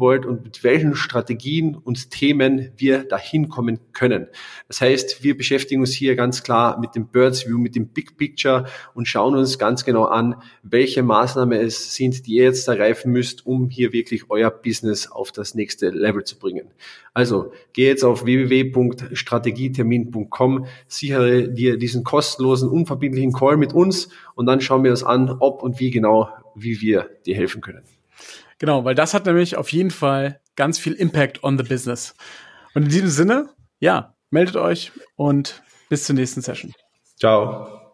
wollt 0.00 0.26
und 0.26 0.42
mit 0.42 0.64
welchen 0.64 0.96
Strategien 0.96 1.76
und 1.76 2.10
Themen 2.10 2.72
wir 2.76 3.04
dahin 3.04 3.48
kommen 3.48 3.78
können. 3.92 4.26
Das 4.66 4.80
heißt, 4.80 5.22
wir 5.22 5.36
beschäftigen 5.36 5.82
uns 5.82 5.92
hier 5.92 6.16
ganz 6.16 6.42
klar 6.42 6.80
mit 6.80 6.96
dem 6.96 7.06
Birds 7.06 7.46
View, 7.46 7.58
mit 7.58 7.76
dem 7.76 7.86
Big 7.88 8.16
Picture 8.16 8.64
und 8.94 9.06
schauen 9.06 9.36
uns 9.36 9.58
ganz 9.58 9.84
genau 9.84 10.06
an, 10.06 10.42
welche 10.64 11.04
Maßnahmen 11.04 11.60
es 11.60 11.94
sind, 11.94 12.26
die 12.26 12.36
ihr 12.36 12.44
jetzt 12.44 12.66
ergreifen 12.66 13.12
müsst, 13.12 13.46
um 13.46 13.68
hier 13.70 13.92
wirklich 13.92 14.15
wirklich 14.16 14.30
euer 14.30 14.50
Business 14.50 15.10
auf 15.10 15.32
das 15.32 15.54
nächste 15.54 15.88
Level 15.90 16.24
zu 16.24 16.38
bringen. 16.38 16.70
Also 17.14 17.52
geh 17.72 17.86
jetzt 17.86 18.04
auf 18.04 18.24
www.strategietermin.com, 18.24 20.66
sichere 20.86 21.48
dir 21.48 21.78
diesen 21.78 22.04
kostenlosen, 22.04 22.68
unverbindlichen 22.68 23.32
Call 23.32 23.56
mit 23.56 23.72
uns 23.72 24.10
und 24.34 24.44
dann 24.46 24.60
schauen 24.60 24.84
wir 24.84 24.90
uns 24.90 25.02
an, 25.02 25.34
ob 25.40 25.62
und 25.62 25.80
wie 25.80 25.90
genau, 25.90 26.28
wie 26.54 26.80
wir 26.80 27.10
dir 27.24 27.34
helfen 27.36 27.60
können. 27.60 27.82
Genau, 28.58 28.84
weil 28.84 28.94
das 28.94 29.14
hat 29.14 29.26
nämlich 29.26 29.56
auf 29.56 29.72
jeden 29.72 29.90
Fall 29.90 30.40
ganz 30.56 30.78
viel 30.78 30.94
Impact 30.94 31.44
on 31.44 31.58
the 31.58 31.64
Business. 31.64 32.14
Und 32.74 32.84
in 32.84 32.88
diesem 32.88 33.08
Sinne, 33.08 33.50
ja, 33.80 34.14
meldet 34.30 34.56
euch 34.56 34.92
und 35.16 35.62
bis 35.88 36.04
zur 36.04 36.14
nächsten 36.14 36.40
Session. 36.40 36.72
Ciao. 37.18 37.85